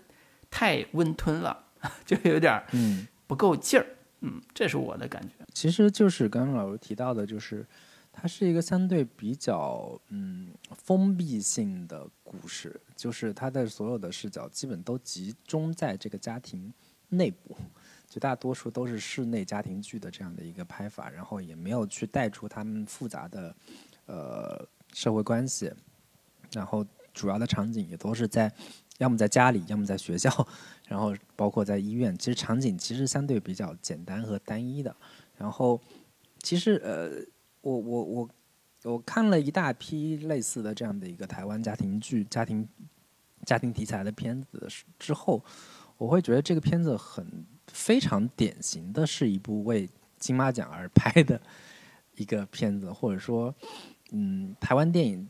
[0.50, 1.66] 太温吞了，
[2.04, 3.86] 就有点嗯不够劲儿。
[4.22, 5.46] 嗯，这是我的感觉。
[5.54, 7.66] 其实就是刚刚老师提到的，就是
[8.12, 16.70] 它是一个相对比较嗯封闭性的故事，就是它的所有的视角基本都集中在这个家庭
[17.10, 17.56] 内部，
[18.08, 23.54] 绝大多数都是室内家庭剧的这样的一个拍法，然后也没有去带出他们复杂的
[24.06, 25.70] 呃社会关系，
[26.52, 28.50] 然后主要的场景也都是在
[28.98, 30.48] 要么在家里，要么在学校。
[30.88, 34.94] 然后包括在医院，其实场景其实相对比较简单和单一的。
[35.38, 35.80] 然后
[36.42, 37.24] 其实呃，
[37.60, 38.28] 我我我
[38.82, 42.68] 我看了一大批类似的这样的一个台湾家庭剧、家庭
[43.46, 45.40] 家庭题材的片子之后，
[46.00, 49.86] 我会觉得这个片子很非常典型的是一部为
[50.18, 51.38] 金马奖而拍的
[52.16, 53.54] 一个片子，或者说，
[54.12, 55.28] 嗯，台湾电影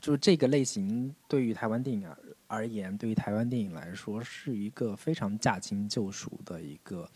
[0.00, 2.16] 就这个类型对于台湾电影而。
[2.50, 7.06] 而言，对于台湾电影来说，是一个非常驾轻就熟的一个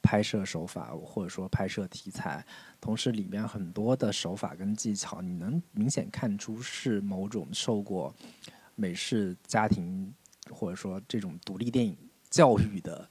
[0.00, 2.42] 拍摄手法，或者说拍摄题材。
[2.80, 8.14] 同时，里面很多的手法跟技巧，你能明显看出是某种受过
[8.74, 10.10] 美式家庭
[10.48, 11.94] 或者说这种独立电影
[12.32, 13.08] 教育的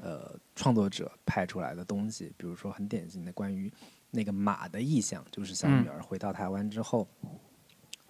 [0.00, 2.32] 呃创作者拍出来的东西。
[2.36, 3.72] 比如说，很典型的关于
[4.10, 7.06] 那个马的意象，就是小女儿回到台湾之后，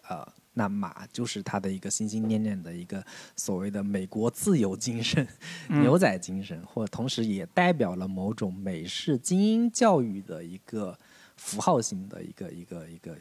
[0.09, 0.27] 呃。
[0.59, 3.05] 那马就是她的一个心心念念的一个
[3.37, 5.29] 所谓的美国自由精神、
[5.69, 10.99] 牛仔精神，或同时也代表了某种美式精英教育的一个
[11.37, 13.19] 符号性的一个一个一个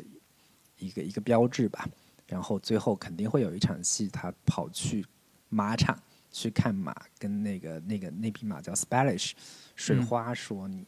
[0.77, 1.85] 一个一个标志吧。
[2.25, 5.05] 然后最后肯定会有一场戏，他跑去
[5.49, 5.93] 马场
[6.35, 9.31] 去看马，跟那个那个那匹马叫 Spanish
[9.75, 10.85] 水花说你。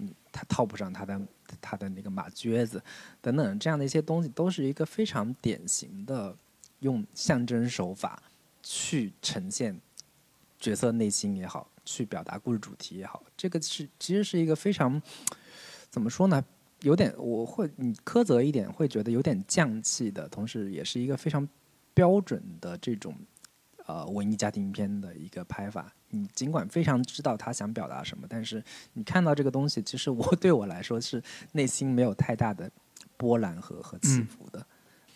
[0.00, 1.20] 嗯，他套不上他的
[1.60, 2.80] 他的那个马撅子，
[3.20, 6.36] 等等这样的一些东西，都是一个非常典型的
[6.78, 8.22] 用象征手法
[8.62, 9.76] 去呈现
[10.60, 13.24] 角色内心也好，去表达故事主题也好。
[13.36, 15.02] 这个是其实是一个非常
[15.90, 16.44] 怎么说呢？
[16.82, 21.48] 有点我会你苛责一点，会觉得有点匠气的，同时也是一个非常
[21.92, 23.12] 标准的这种
[23.88, 25.90] 呃文艺家庭片的一个拍法。
[26.10, 28.62] 你尽管非常知道他想表达什么，但是
[28.92, 31.22] 你看到这个东西，其实我对我来说是
[31.52, 32.70] 内心没有太大的
[33.16, 34.64] 波澜和和起伏的。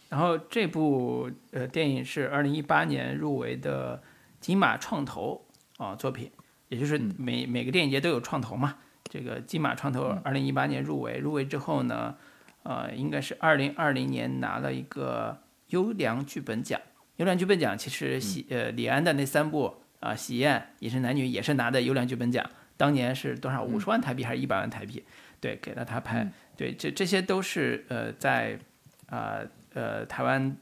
[0.08, 4.02] 然后这部呃电影是二零一八年入围的
[4.40, 5.42] 金马创投
[5.78, 6.30] 啊作品，
[6.68, 8.76] 也就是每每个电影节都有创投嘛。
[9.04, 12.14] 这个金马创投二零一八年入围，入围之后呢，
[12.62, 16.78] 呃，应该是二零二零年拿了一个优良剧本奖。
[17.22, 19.76] 优良剧本奖其实喜呃李安的那三部。
[20.02, 22.44] 啊，喜宴、饮食男女也是拿的优良剧本奖，
[22.76, 25.04] 当年是多少五十万台币还是一百万台币？
[25.38, 26.28] 对，给了他拍。
[26.56, 28.58] 对，这这些都是呃在
[29.06, 29.38] 啊
[29.74, 30.56] 呃台湾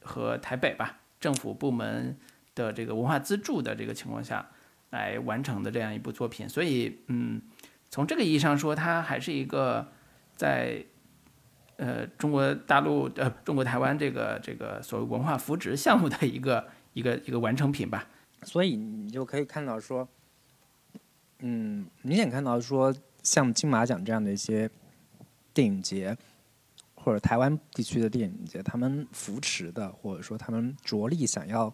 [0.00, 2.16] 和台北吧政府部门
[2.54, 4.48] 的这个文化资助的这个情况下
[4.88, 6.48] 来完成的这样一部作品。
[6.48, 7.42] 所以嗯，
[7.90, 9.92] 从这个意义上说，它还是一个
[10.34, 10.82] 在
[11.76, 18.06] 呃中国大陆呃中国台湾这个这个所谓文化扶植项目的一个一个一个完成品吧。
[18.42, 20.08] 所以你就可以看到说，
[21.40, 24.70] 嗯，明显看到说，像金马奖这样的一些
[25.52, 26.16] 电影节，
[26.94, 31.72] 或者台湾地区的电影节，他们扶持的，或者说他们着力想要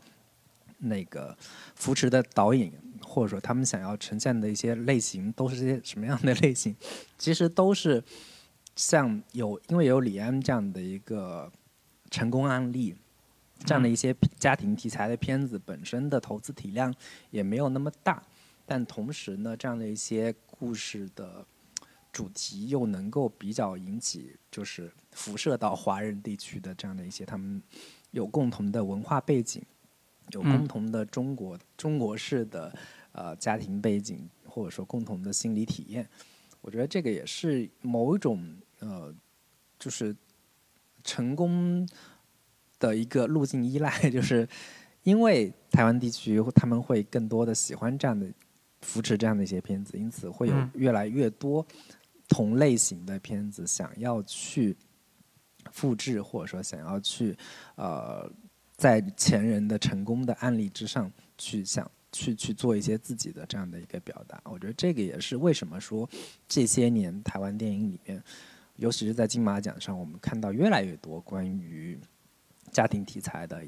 [0.79, 1.37] 那个
[1.75, 2.73] 扶持的导演，
[3.03, 6.75] 或者说他们想要呈现的一些类型，都是些什么样的类型？
[7.19, 8.03] 其实都是
[8.77, 11.51] 像有，因为有李安这样的一个
[12.11, 12.97] 成功案例。
[13.65, 16.93] 这样的一些家庭题材的片子本身的投资体量
[17.31, 18.21] 也没有那么大，
[18.67, 21.47] 但同时呢，这样的一些故事的
[22.11, 27.63] 主题又能够比较引起，就是辐射到华人地区的这样的一些他们
[28.11, 29.63] 有共同的文化背景，
[30.31, 32.75] 有共同的中国中国式的
[33.13, 36.09] 呃家庭背景，或者说共同的心理体验。
[36.63, 39.15] 我觉得这个也是某一种呃，
[39.79, 40.17] 就是
[41.05, 41.87] 成功。
[42.79, 44.45] 的一个路径依赖， 就是
[45.05, 48.27] 因为台湾地区他们会更多的喜欢这样的
[48.81, 51.65] 扶持这样的一些片子，因此会有越来越多
[52.29, 54.77] 同类型的片子想要去
[55.71, 57.39] 复制，或者说想要去
[57.77, 58.29] 呃
[58.75, 61.09] 在前人的成功的案例之上
[61.39, 64.41] 去想去去做一些自己的这样的一个表达。
[64.45, 66.09] 我觉得这个也是为什么说
[66.47, 68.23] 这些年台湾电影里面。
[68.77, 72.01] 尤其是在金马奖上，我们看到越来越多关于
[72.73, 73.63] 家庭题材的，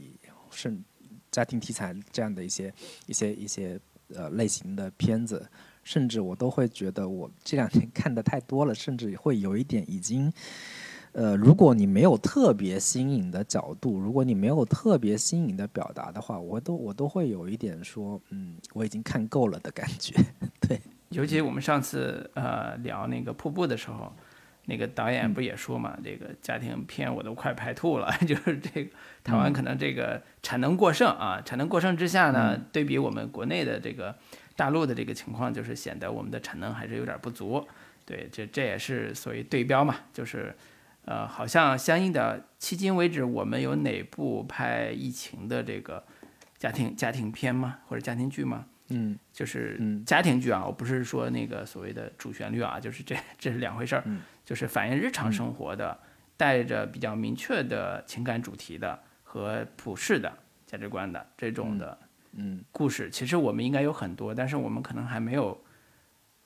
[0.51, 0.82] 甚
[1.30, 2.72] 家庭题材这样的一些
[3.07, 3.78] 一些一些
[4.09, 5.47] 呃类型的片子，
[5.84, 10.32] 甚至我都会觉得我这两天看的太多了，甚至会有一点已经。
[11.14, 20.12] 呃，如果你没有特别新颖的角度，如果你没有特别新颖的表达的话，我都我都会有一点说，嗯，我已经看够了的感觉。
[20.60, 24.12] 对，尤其我们上次呃聊那个瀑布的时候，
[24.64, 28.90] 那个导演不也说嘛，这个家庭片我都快拍吐了， 就是这个
[29.22, 34.12] 台湾可能这个产能过剩啊，产能过剩之下呢，对比我们国内的这个
[34.56, 37.64] 大陆的这个情况，就是显得我们的产能还是有点不足。
[38.04, 40.52] 对，这这也是所谓对标嘛，就是。
[41.07, 46.02] 呃，好像相应的，迄今为止，我们有哪部拍疫情的这个
[46.57, 47.78] 家庭家庭片吗？
[47.86, 48.64] 或者家庭剧吗？
[48.88, 54.02] 嗯，就是家庭剧啊，我不是说那个所谓的主旋律啊， 就是这这是两回事儿。
[54.07, 55.98] 嗯，就是反映日常生活的，
[56.38, 60.32] 带着比较明确的情感主题的和普世的
[60.64, 61.98] 价值观的这种的，
[62.32, 65.62] 嗯，故事，其实我们应该有很多，但是我们可能还没有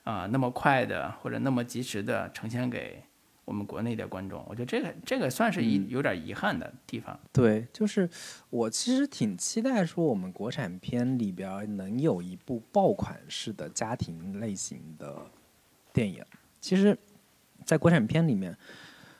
[0.02, 3.04] 啊那么快的或者那么及时的呈现给。
[3.48, 7.18] 我们国内的观众，我觉得这个这个算是一有点遗憾的地方。
[7.32, 8.06] 对，就是
[8.50, 15.16] 我其实挺期待说我们国产片里边能有一部爆款式的家庭类型的
[15.94, 16.22] 电影。
[16.60, 16.94] 其实，
[17.64, 18.54] 在国产片里面，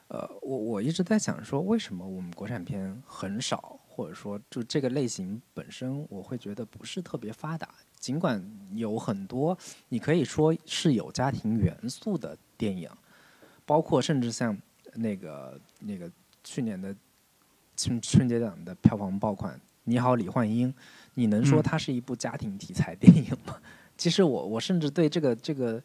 [0.08, 7.66] 呃，我我一直在想说，为什么我们国产片很少，或者说就这个类型本身，我会觉得不是特别发达。
[7.98, 9.56] 尽管有很多
[9.88, 12.90] 你可以说是有家庭元素的电影。
[13.68, 14.56] 包括甚至像
[14.94, 16.10] 那个那个
[16.42, 16.96] 去年的
[17.76, 19.54] 春春节档的票房爆款
[19.84, 20.72] 《你好，李焕英》，
[21.12, 23.60] 你能说它是一部家庭题材电影吗？
[23.98, 25.82] 其实我我甚至对这个这个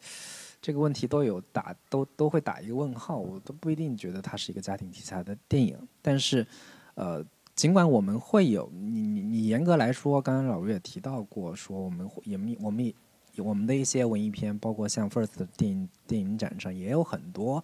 [0.62, 5.76] 这个问题都有打都都会打一个问号，我都不一定觉得它是一个家庭题材的电影。
[6.00, 6.46] 但是，
[6.94, 7.22] 呃，
[7.54, 12.94] 尽管我们会有你你你严格来说，刚刚老吴也提到过，说我们也我们也。
[13.38, 17.62] 我们的一些文艺片，包括像 First 的电影电影展上也有很多，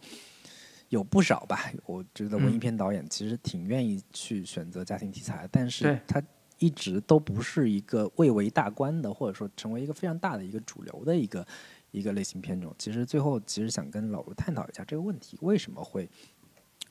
[0.89, 1.73] 有不少吧。
[1.87, 6.23] 我觉得文艺片导演其实挺愿意去选择家庭题材，但是他
[6.59, 11.47] 一直都不是一个蔚为大观的，或者说成为一个非常大的一个主流的一个
[11.91, 12.75] 一个类型片种。
[12.77, 16.09] 其实最后其实想跟老卢探讨一下这个问题：为什么会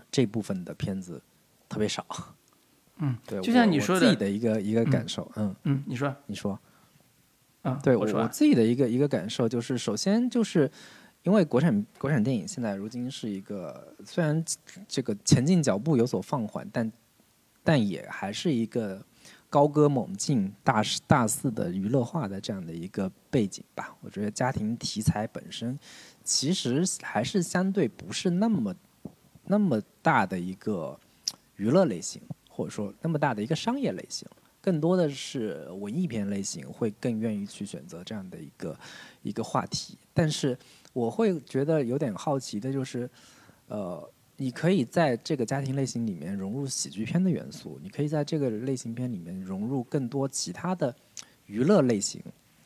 [0.09, 1.21] 这部分的片子
[1.67, 2.05] 特别少？
[2.97, 5.31] 嗯，对，就像你说的自己的一个一个感受。
[5.35, 6.59] 嗯嗯，你说你说。
[7.69, 10.69] 啊，对我我自己的一个一个感受就是，首先就是
[11.23, 14.43] 因为国产国产电影现在如今是一个虽然
[14.87, 16.91] 这个前进脚步有所放缓，但
[17.63, 19.03] 但也还是一个
[19.49, 23.95] 高歌猛进、大大肆的娱乐化的这样的一个背景吧。
[24.01, 25.77] 我觉得家庭题材本身
[26.23, 28.75] 其实还是相对不是那么
[29.45, 30.97] 那么大的一个
[31.57, 34.27] 娱乐类型，或者说那么大的一个商业类型。
[34.69, 38.79] 更多的是文艺片类型，会更愿意去选择这样的一个
[39.23, 39.97] 一个话题。
[40.13, 40.55] 但是
[40.93, 43.09] 我会觉得有点好奇的就是，
[43.67, 44.07] 呃，
[44.37, 50.95] 你可以在这个家庭类型里面融入喜剧片的元素，你可以在这个类型片里面融入更多其他的
[51.47, 52.21] 娱乐类型，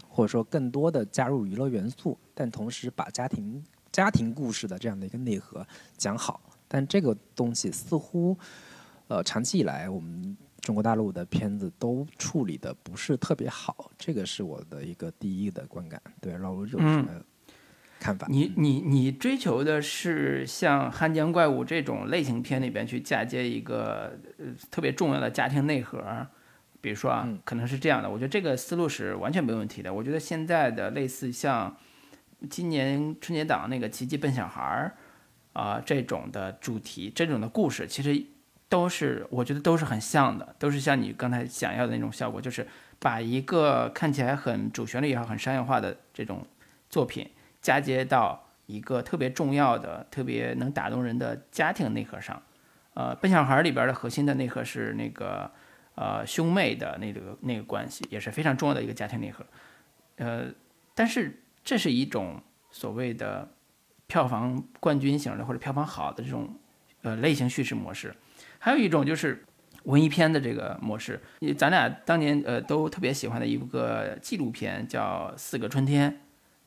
[0.09, 6.41] 或者说更多的加入娱乐元素，但同时把家庭家庭故事的这样的一个内核讲好。
[6.67, 8.37] 但这个东西似乎，
[9.07, 10.35] 呃，长期以来我们。
[10.63, 16.01] 中国大陆的片子都处理的不是特别好，这个是我的一个第一的观感。
[16.21, 17.05] 对老卢有什么
[17.99, 18.25] 看法？
[18.29, 26.01] 你你你追求的是像《汉江怪物》这种类型片里边去嫁接一个呃特别重要的家庭内核，
[26.79, 28.09] 比如说啊，可能是这样的。
[28.09, 29.93] 我觉得这个思路是完全没问题的。
[29.93, 31.75] 我觉得现在的类似像
[32.49, 34.89] 今年春节档那个《奇迹笨小孩》
[35.59, 38.25] 啊这种的主题、这种的故事，其实。
[38.73, 42.67] 都是我觉得都是很像的，都是像你刚才想要的那种效果，就是
[42.97, 46.43] 把一个看起来很主旋律也好、很商业化的这种
[46.89, 47.29] 作品，
[47.61, 52.41] 嫁接到一个特别重要的、特别能打动人的家庭内核上。
[52.95, 55.51] 呃，笨小孩里边的核心的内核是那个
[55.93, 59.45] 呃兄妹的那个那个关系，也是非常重要的一个家庭内核。
[60.15, 60.45] 呃，
[60.95, 63.47] 但是这是一种所谓的
[64.07, 66.55] 票房冠军型的或者票房好的这种
[67.03, 68.11] 呃类型叙事模式。
[68.63, 69.43] 还有一种就是
[69.83, 71.19] 文艺片的这个模式，
[71.57, 76.09] 咱俩当年呃都特别喜欢的一个纪录片叫《四个春天》。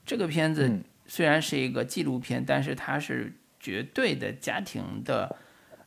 [0.05, 5.35] 这个片子虽然是一个纪录片，但是它是绝对的家庭的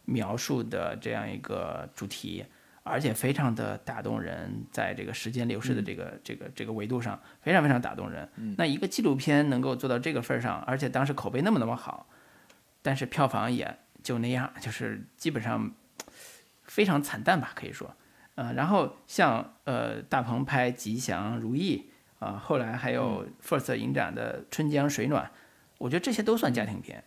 [0.05, 2.43] 描述的这样一个主题，
[2.81, 8.27] 而且非常的打动人，在这个时间流逝的这个这个这个维度上，非常非常打动人。
[8.57, 12.09] 那一个纪录片能够做到这个份儿上，而且当时口碑那么那么好。
[12.81, 15.71] 但是票房也就那样，就是基本上
[16.69, 17.93] 非常惨淡吧，可以说。
[18.35, 21.89] 呃，然后像呃大鹏拍《吉祥如意》
[22.25, 25.25] 啊，后来还有 First 影展的《春江水暖》，
[25.77, 27.03] 我觉得这些都算家庭片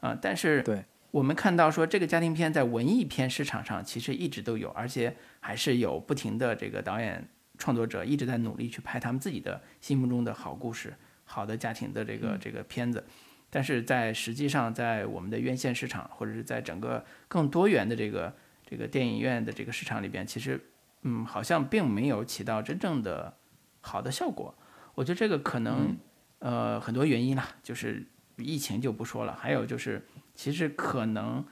[0.00, 0.18] 啊。
[0.20, 10.92] 但是对我们看到说这个家庭片在文艺片市场上其实一直都有，而且还是有不停的这个导演创作者一直在努力去拍他们自己的心目中的好故事、
[11.24, 13.04] 好的家庭的这个这个片子。
[13.50, 18.34] 但是在实际上，在我们的院线市场或者是在整个更多元的这个
[18.72, 20.58] 这个电影院的这个市场里边，其实
[21.02, 23.36] 嗯，好像并没有起到真正的
[23.82, 24.54] 好的效果。
[24.94, 25.94] 我觉得这个可能
[26.38, 28.08] 呃很多原因啦，就是
[28.38, 30.02] 疫情就不说了，还有就是
[30.34, 31.44] 其实可能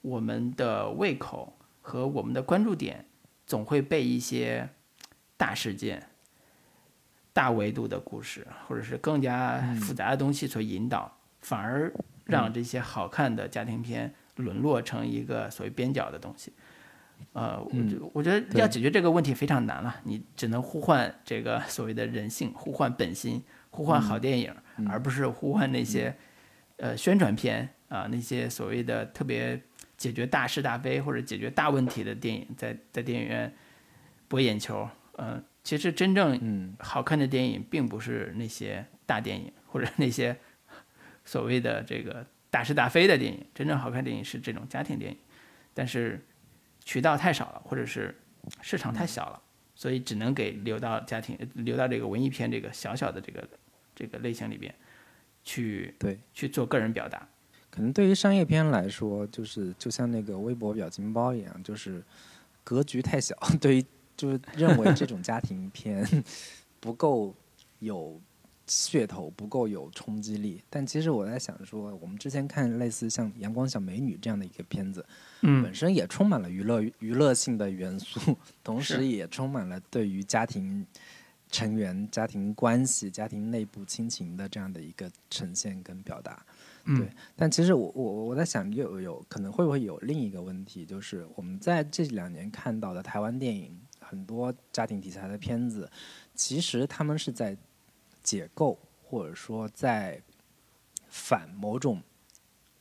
[0.00, 3.06] 我们的胃口和我们的关注点
[3.46, 4.68] 总会被一些
[5.36, 6.08] 大事件、
[7.32, 11.94] 大维度的故事，或者是更加复杂的东西所引导，反而
[12.24, 16.52] 让这些好看的家庭片沦落成一个所谓边角的东西。
[17.32, 24.54] 呃，我觉我觉得要解决这个问题非常难了，你只能呼唤这个所谓的人性，呼唤本心，呼唤好电影，
[24.88, 26.14] 而不是呼唤那些
[26.76, 29.58] 呃宣传片啊，那些所谓的特别
[29.96, 33.54] 解决大是大非或者解决大问题的电影，在在电影院
[34.28, 34.86] 博眼球。
[35.18, 40.36] 嗯，其实真正好看的电影，并不是那些大电影或者那些
[41.24, 45.18] 所谓的这个大是大非的电影，真正好看电影是这种家庭电影，
[45.74, 46.24] 但是。
[46.88, 48.14] 渠道太少了，或者是
[48.62, 49.42] 市场太小了，
[49.74, 53.48] 所以只能给留到家庭、留到这个文艺片这个小小的这个
[53.92, 54.72] 这个类型里边
[55.42, 57.28] 去对去做个人表达。
[57.70, 62.00] 可能对于商业片来说，就是就像那个微博表情包一样，就是
[62.62, 63.36] 格局太小。
[63.60, 63.84] 对于
[64.16, 66.06] 就是认为这种家庭片
[66.78, 67.34] 不够
[67.80, 68.20] 有。
[68.68, 75.06] 噱头不够有冲击力，但其实我在想说，我们之前看类似像《阳光小美女》这样的一个片子，
[75.42, 80.84] 嗯，本身也充满了娱乐娱乐性的元素，同时也充满了对于家庭
[81.48, 86.44] 成员、家庭关系、家庭内部亲情的这样的一个呈现跟表达。
[86.84, 95.88] 对，但其实我我我在想，有有可能会不会有另一个问题，就是我们在这两年看到的台湾电影很多家庭题材的片子，
[96.34, 97.56] 其实他们是在。
[98.26, 100.20] 解构，或者说在
[101.08, 102.02] 反某种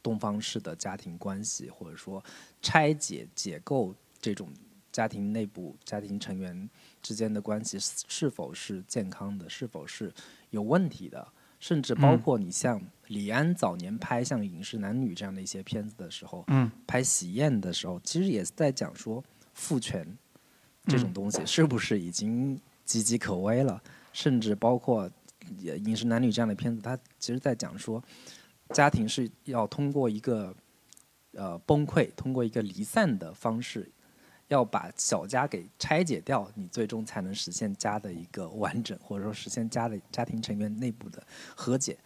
[0.01, 2.23] 东方式的家庭关系，或者说
[2.63, 4.49] 拆解、解构这种
[4.91, 6.67] 家庭内部、家庭成员
[7.03, 7.77] 之间的关系
[8.07, 10.11] 是否是健康的，是否是
[10.49, 11.27] 有问题的，
[11.59, 19.23] 甚至包括你像李安早年拍像《饮食男女》这样的一些片子的时候，嗯，拍《喜宴》的时候，其实也是在讲说
[19.53, 20.05] 父权
[20.87, 23.81] 这种东西是不是已经岌岌可危了，
[24.11, 25.09] 甚至包括。
[25.57, 28.03] 也饮食男女这样的片子，它其实在讲说，
[28.69, 30.55] 家庭是要通过一个
[31.33, 33.91] 呃崩溃，通过一个离散的方式，
[34.47, 41.25] 要把小家给拆解掉，你最终才能实现家的一个完整，或者说实现家的家庭成员内部的
[41.55, 41.97] 和解。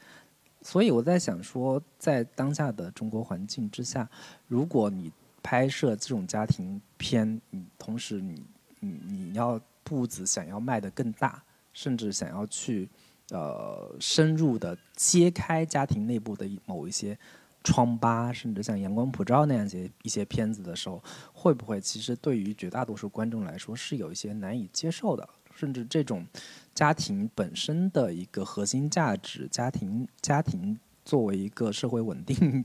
[0.62, 4.10] 所以我在想说，在当下的中国环境之下，
[4.48, 5.12] 如果你
[5.42, 8.46] 拍摄这种家庭片，你同时你
[8.82, 12.90] 你你要步子想要迈得更大，甚至想要去。
[13.32, 17.18] 呃，深入的揭开家庭内部的某一些
[17.64, 21.04] 疮疤，甚至像《阳光普照》那样些一些片子的时候，
[21.34, 25.30] 会不会其实对于绝大多数观众来说是有一些难以接受的？
[25.54, 26.26] 甚至这种
[26.74, 32.64] 家庭本身的一个核心价值，家庭家庭作为一个社会稳定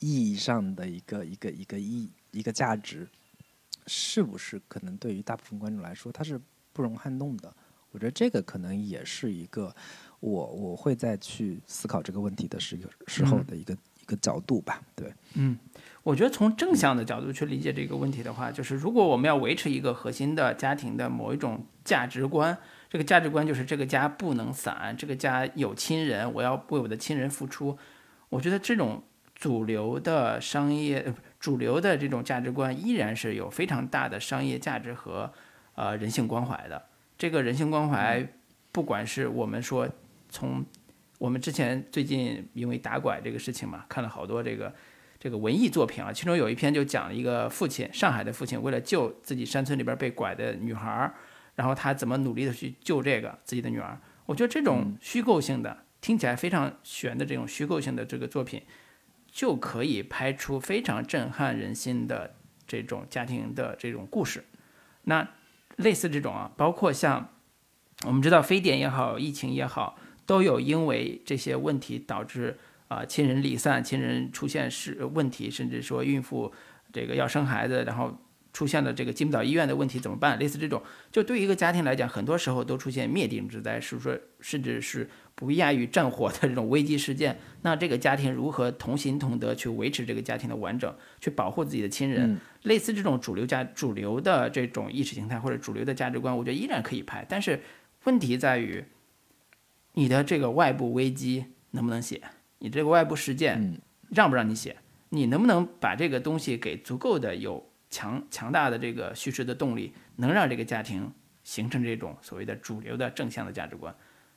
[0.00, 3.08] 意义上的一个一个一个意一个价值，
[3.86, 6.40] 是不是可能对于大部分观众来说，它是
[6.72, 7.54] 不容撼动的？
[7.92, 9.74] 我觉得这个可能也是一个
[10.20, 14.82] 我我会再去思考这个问题的时时候的一个一个角度吧。
[14.96, 15.56] 对，嗯，
[16.02, 22.56] 我觉得从正向的角度去理解这个问题的话，就是如果我们要维持一个核心的家庭的某一种价值观，
[22.88, 27.78] 这个价值观就是这个家不能散，这个家有亲人，我要为我的亲人付出。
[28.28, 29.02] 我觉得这种
[29.34, 35.30] 主流的商业主流的这种价值观依然是有非常大的商业价值和
[35.74, 36.82] 呃人性关怀的。
[37.22, 38.28] 这个人性关怀，
[38.72, 39.88] 不管是我们说
[40.28, 40.66] 从
[41.18, 44.74] 我们之前最近因为打拐这个事情嘛，看了好多这个
[45.20, 51.14] 这个文艺作品啊，其中有一篇就讲了一个父亲，上海的父亲为了救自己山村里边被拐的女孩，
[51.54, 53.96] 然后他怎么努力的去救这个自己的女儿。
[54.26, 58.60] 我觉得这种虚构性的，听起来非常悬的这种虚构性的这个作品，
[59.30, 62.34] 就可以拍出非常震撼人心的
[62.66, 64.42] 这种家庭的这种故事。
[65.04, 65.28] 那。
[65.76, 67.28] 类似这种啊，包括像
[68.04, 72.58] 我们知道非典也好，疫情也好，都有因为这些问题导致
[72.88, 76.52] 啊、亲人离散、亲人出现是问题，甚至说孕妇
[76.92, 78.18] 这个要生孩子，然后
[78.52, 80.38] 出现了这个进不到医院的问题怎么办？
[80.38, 87.38] 类似这种，就对于一个家庭来讲，很多时候都出现灭顶之灾，是说甚至是不亚于战火的这种危机事件。
[87.62, 92.34] 那这个家庭如何同心同德去维持这个家庭的完整，去保护自己的亲人？
[92.34, 97.26] 嗯类似这种主流价、主流的这种意识形态或者主流的价值观，我觉得依然可以拍。
[97.28, 97.60] 但是
[98.04, 98.84] 问题在于，
[99.94, 102.22] 你的这个外部危机能不能写？
[102.60, 103.80] 你这个外部事件嗯
[104.10, 104.76] 让不让你写？
[105.08, 113.92] 你能不能把这个东西给足够的有强强大的这个叙事的动力，能让这个家庭形成这种所谓的主流的正向的价值观？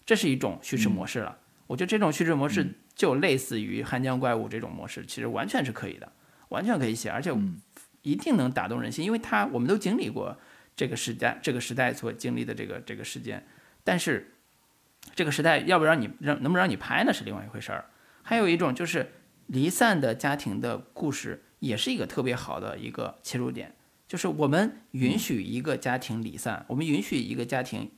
[0.06, 1.38] 这是一种叙事模式了。
[1.68, 6.11] 我觉得这种叙事模式就类似于《汉江怪物》这种模式，其实完全是可以的，
[6.49, 7.34] 完全可以写，而且
[8.03, 10.38] 一定能打动人心，因为它我们都经历过
[10.76, 13.48] 这个时代这个时代所经历的这个这个事件，
[13.84, 14.32] 但是
[15.15, 17.86] 这个时代要不让你让能不能让你拍那是另外一回事儿。
[18.22, 19.11] 还有一种就是
[19.48, 23.73] 离散的家庭的故事，也是一个特别好的一个切入点，
[24.07, 27.91] 就是我们允许一个家庭离散，我们允许一个家庭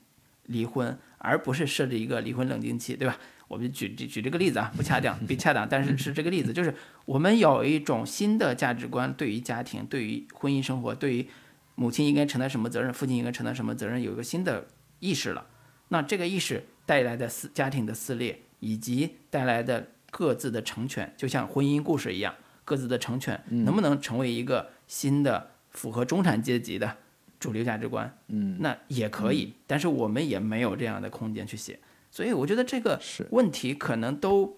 [0.44, 3.18] 离婚，而不是设置一个离婚冷静期，对吧？
[3.48, 6.74] 我们举举举这个例子啊，不恰当，不恰当，但是是这个例子，就是
[7.06, 11.26] 我们有一种新的价值观，对于家庭，对于婚姻生活，对于
[11.74, 14.66] 母亲应该承担什么责任，父亲应该承担什么责任，有一个新的
[15.00, 15.46] 意识了。
[15.88, 22.34] 那这个意识带来的撕家庭的撕裂，以及带来的各自的成全，就像婚姻故事一样，
[22.66, 26.98] 各自的成全，能不能成为一个新的符合中产阶级的
[27.38, 28.18] 主流价值观？
[28.28, 31.78] 嗯，那也可以，但是我们也没有这样的空间去写，
[32.10, 33.00] 所以我觉得这个
[33.30, 34.56] 问题可能都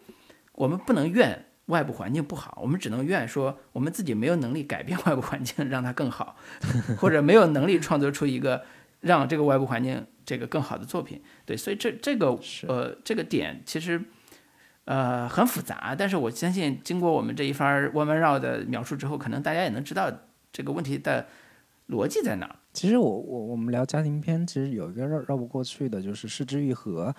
[0.53, 6.37] 我们不能怨外部环境不好，我们只能怨说我们自己没有能力改变外部环境让它更好，
[6.99, 8.65] 或者没有能力创作出一个
[9.01, 11.23] 让这个外部环境这个更好的作品。
[11.45, 14.03] 对，所以这这个呃这个点其实。
[14.87, 20.11] 呃，很复杂，但是我相信经过我们这一番弯弯绕的描述之后，可能大家也能知道
[20.53, 21.29] 这个问题的
[21.91, 22.55] 逻辑在哪。
[22.73, 27.15] 其实我我我们聊家庭片，其实有一个绕绕不过去的，就是失之愈合，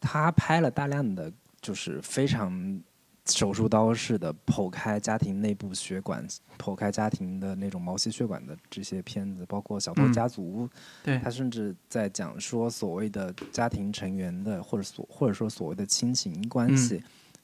[0.00, 2.82] 他拍了大量的就是非常
[3.24, 6.26] 手术刀式的剖开家庭内部血管、
[6.58, 10.66] 剖开家庭的那种毛细血管的这些片子，包括《小偷嗯家族》
[11.04, 17.02] 对他甚至在讲说所谓的家庭成员的或者所或者说所谓的亲情关系，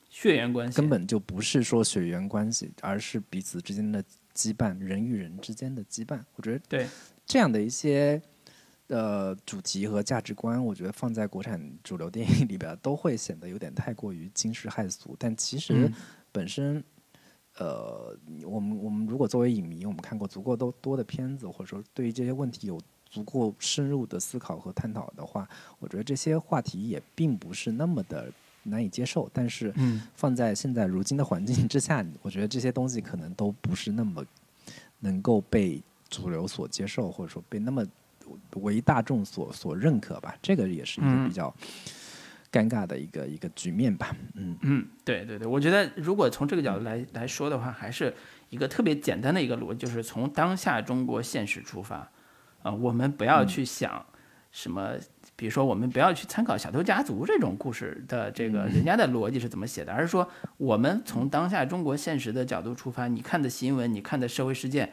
[0.08, 4.02] 血缘关系根本就不是说血缘关系，而是彼此之间的
[4.34, 6.20] 羁绊，人与人之间的羁绊。
[6.36, 6.86] 我觉得对
[7.24, 8.20] 这样的一些
[8.88, 15.16] 呃主题和价值观，我觉得放在国产主流电影里边都会显得有点太过于惊世骇俗。
[15.18, 15.94] 但其实嗯
[16.32, 16.82] 本身，
[17.58, 25.48] 呃，我们我们如果作为影迷，我们看过足够多多的片子，或者说对于这些问题有足够深入的思考和探讨的话，
[25.78, 28.32] 我觉得这些话题也并不是那么的
[28.64, 29.30] 难以接受。
[29.32, 34.24] 但是，嗯放在现在如今的环境之下， 我觉得这些东西可能都不是那么
[35.00, 37.84] 能够被主流所接受，或者说被那么
[38.56, 40.36] 为大众所所认可吧。
[40.42, 41.54] 这个也是一个嗯比较
[42.50, 44.16] 尴尬的一个一个局面吧。
[44.34, 48.14] 嗯嗯，对对对，我觉得如果从这个角度来来说的话，还是
[48.50, 52.08] 一个特别简单的一个逻辑，就是从当下中国现实出发，
[52.62, 54.06] 啊、我们不要去想
[54.52, 54.92] 什么，
[55.36, 64.92] 比如说我们不要去参考《小偷家族》这种故事的这个人家的逻辑是怎么写的，而是说我们从当下中国现实的角度出发，你看的新闻，你看的社会事件，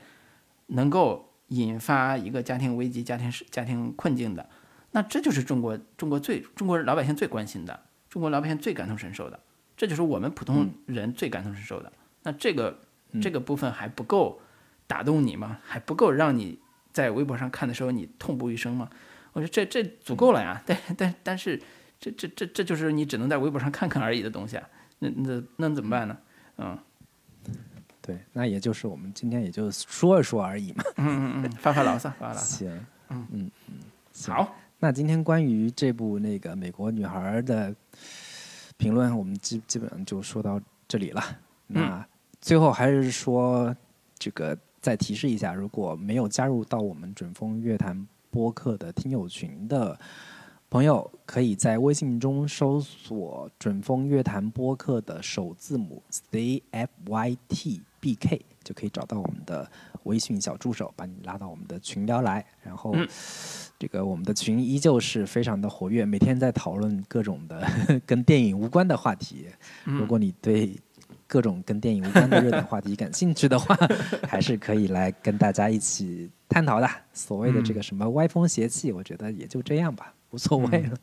[0.68, 4.50] 能够引发一个家庭危机、家庭家庭困境的，
[4.92, 9.40] 那这就是中国中国最中国老百姓最关心的，中国老百姓最感同身受的，
[9.78, 11.92] 这就是我们普通人最感同身受的。
[12.24, 12.80] 那这个
[13.22, 14.40] 这个部分还不够
[14.88, 15.60] 打动你吗？
[15.64, 16.58] 还不够让你
[16.92, 18.90] 在微博上看的时候你痛不欲生吗？
[19.34, 21.62] 我说这这足够了呀，但但但是
[22.00, 26.18] 这这这这就是你只能在微博上看看而已的东西啊，那那那怎么办呢？
[26.58, 26.78] 嗯
[28.02, 30.84] 对，那也就是我们今天也就说一说而已嘛。
[30.98, 32.58] 嗯嗯嗯，发发牢骚，发发牢骚。
[32.58, 33.74] 行，嗯嗯嗯，
[34.28, 37.74] 好，那今天关于这部那个美国女孩的
[38.78, 41.24] 评论，我们基基本上就说到这里了。
[41.68, 42.04] 那
[42.42, 43.74] 最后还是说，
[44.18, 50.00] 这个再提示一下，如果没有加入到我们准风乐坛播客的听友群的
[50.70, 59.70] 朋友，可以在微信中搜索“准风乐坛播客”的首字母 C F Y T B K，就可以找到我们的
[60.04, 62.46] 微信小助手，把你拉到我们的群聊来。
[62.64, 63.06] 然后，嗯
[63.78, 67.68] 这个我们的群依旧是非常的活跃，每天在讨论各种的
[68.06, 69.48] 跟电影无关的话题。
[69.84, 70.80] 如果你对
[71.32, 73.74] 各种跟电影无关的热点话题感兴趣的话，
[74.28, 76.90] 还是可以来跟大家一起探讨的。
[77.14, 80.98] 所谓的这个什么歪风邪气，我觉得也就这样吧，无所谓了。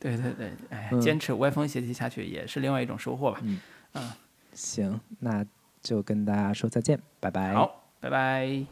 [0.00, 3.40] 对对对，哎，嗯坚持歪风邪气下去也是另外一种收获吧。
[3.42, 3.60] 嗯
[3.92, 4.10] 嗯，
[4.54, 5.44] 行，那
[5.82, 7.52] 就跟大家说再见，拜拜。
[7.52, 8.64] 好，拜拜。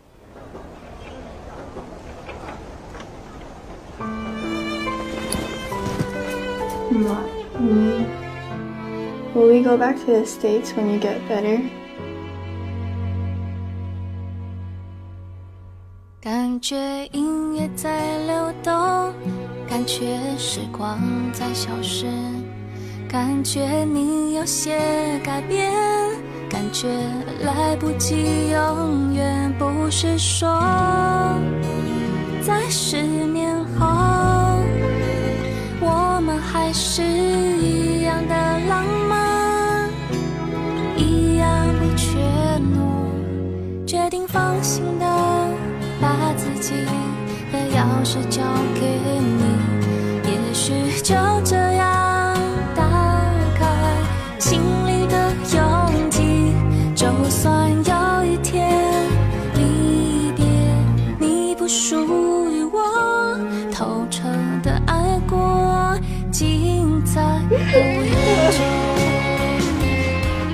[6.90, 7.26] What?
[7.60, 8.25] Will we,
[9.36, 11.60] will we go back to the States when you get better?
[16.22, 19.12] 感觉音乐在流动，
[19.68, 20.98] 感觉时光
[21.32, 22.06] 在消失，
[23.06, 25.70] 感觉你有些改变，
[26.48, 26.88] 感觉
[27.42, 30.48] 来不及，永远不是说
[32.40, 33.86] 在十年后，
[35.80, 38.34] 我们还是一样的
[38.66, 39.05] 浪漫，
[43.86, 45.06] 决定放心的。
[45.98, 46.74] 把自己
[47.50, 48.42] 的钥匙交
[48.74, 48.80] 给
[49.18, 49.42] 你，
[50.24, 52.36] 也许就这样
[52.74, 52.82] 打
[53.58, 53.66] 开
[54.38, 56.52] 心里的勇气。
[56.94, 58.68] 就算有一天
[59.54, 60.44] 离别，
[61.18, 63.38] 你不属于我，
[63.72, 64.28] 透彻
[64.62, 65.98] 的爱过，
[66.30, 68.12] 尽在不言
[68.52, 68.60] 中。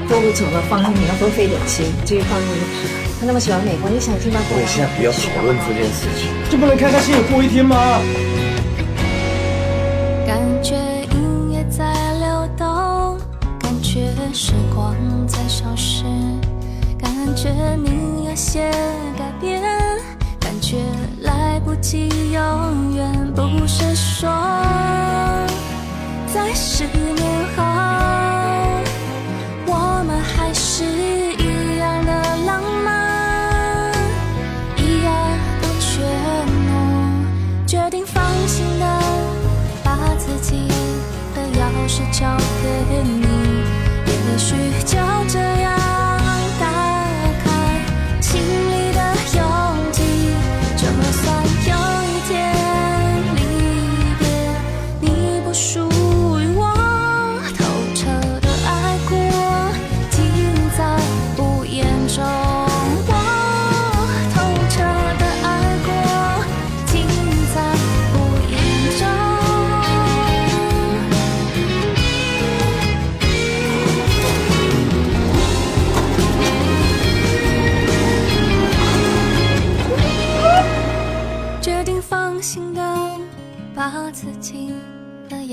[0.08, 3.11] 周五走了，放心你要多费点心，继续放你。
[3.22, 4.62] 他那么喜欢美国，你想听他过来？
[4.64, 6.28] 我现在不要讨论这件事情。
[6.50, 7.76] 就不能开开心心过一天吗？
[10.26, 10.74] 感觉
[11.14, 11.84] 音乐在
[12.18, 13.16] 流动，
[13.60, 14.96] 感觉时光
[15.28, 16.02] 在消失，
[16.98, 18.68] 感觉你有些
[19.16, 19.62] 改变，
[20.40, 20.78] 感觉
[21.20, 24.28] 来不及，永远不是说
[26.34, 26.82] 在十
[27.14, 27.24] 年
[27.56, 27.62] 后，
[29.64, 30.82] 我们还是
[42.22, 43.26] 匙交给你，
[44.06, 44.54] 也许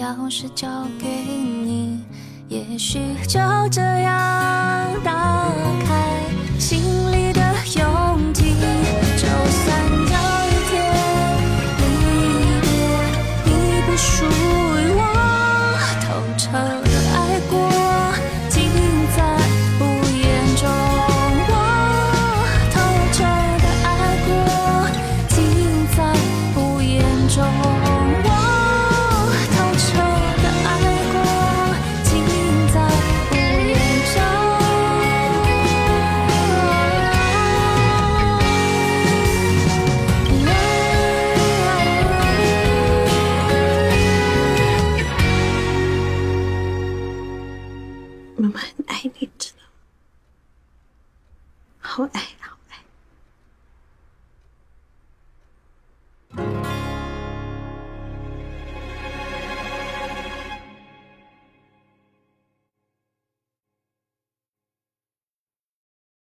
[0.09, 0.67] 钥匙交
[0.99, 2.03] 给你，
[2.47, 5.51] 也许就这样到
[51.99, 52.09] 妈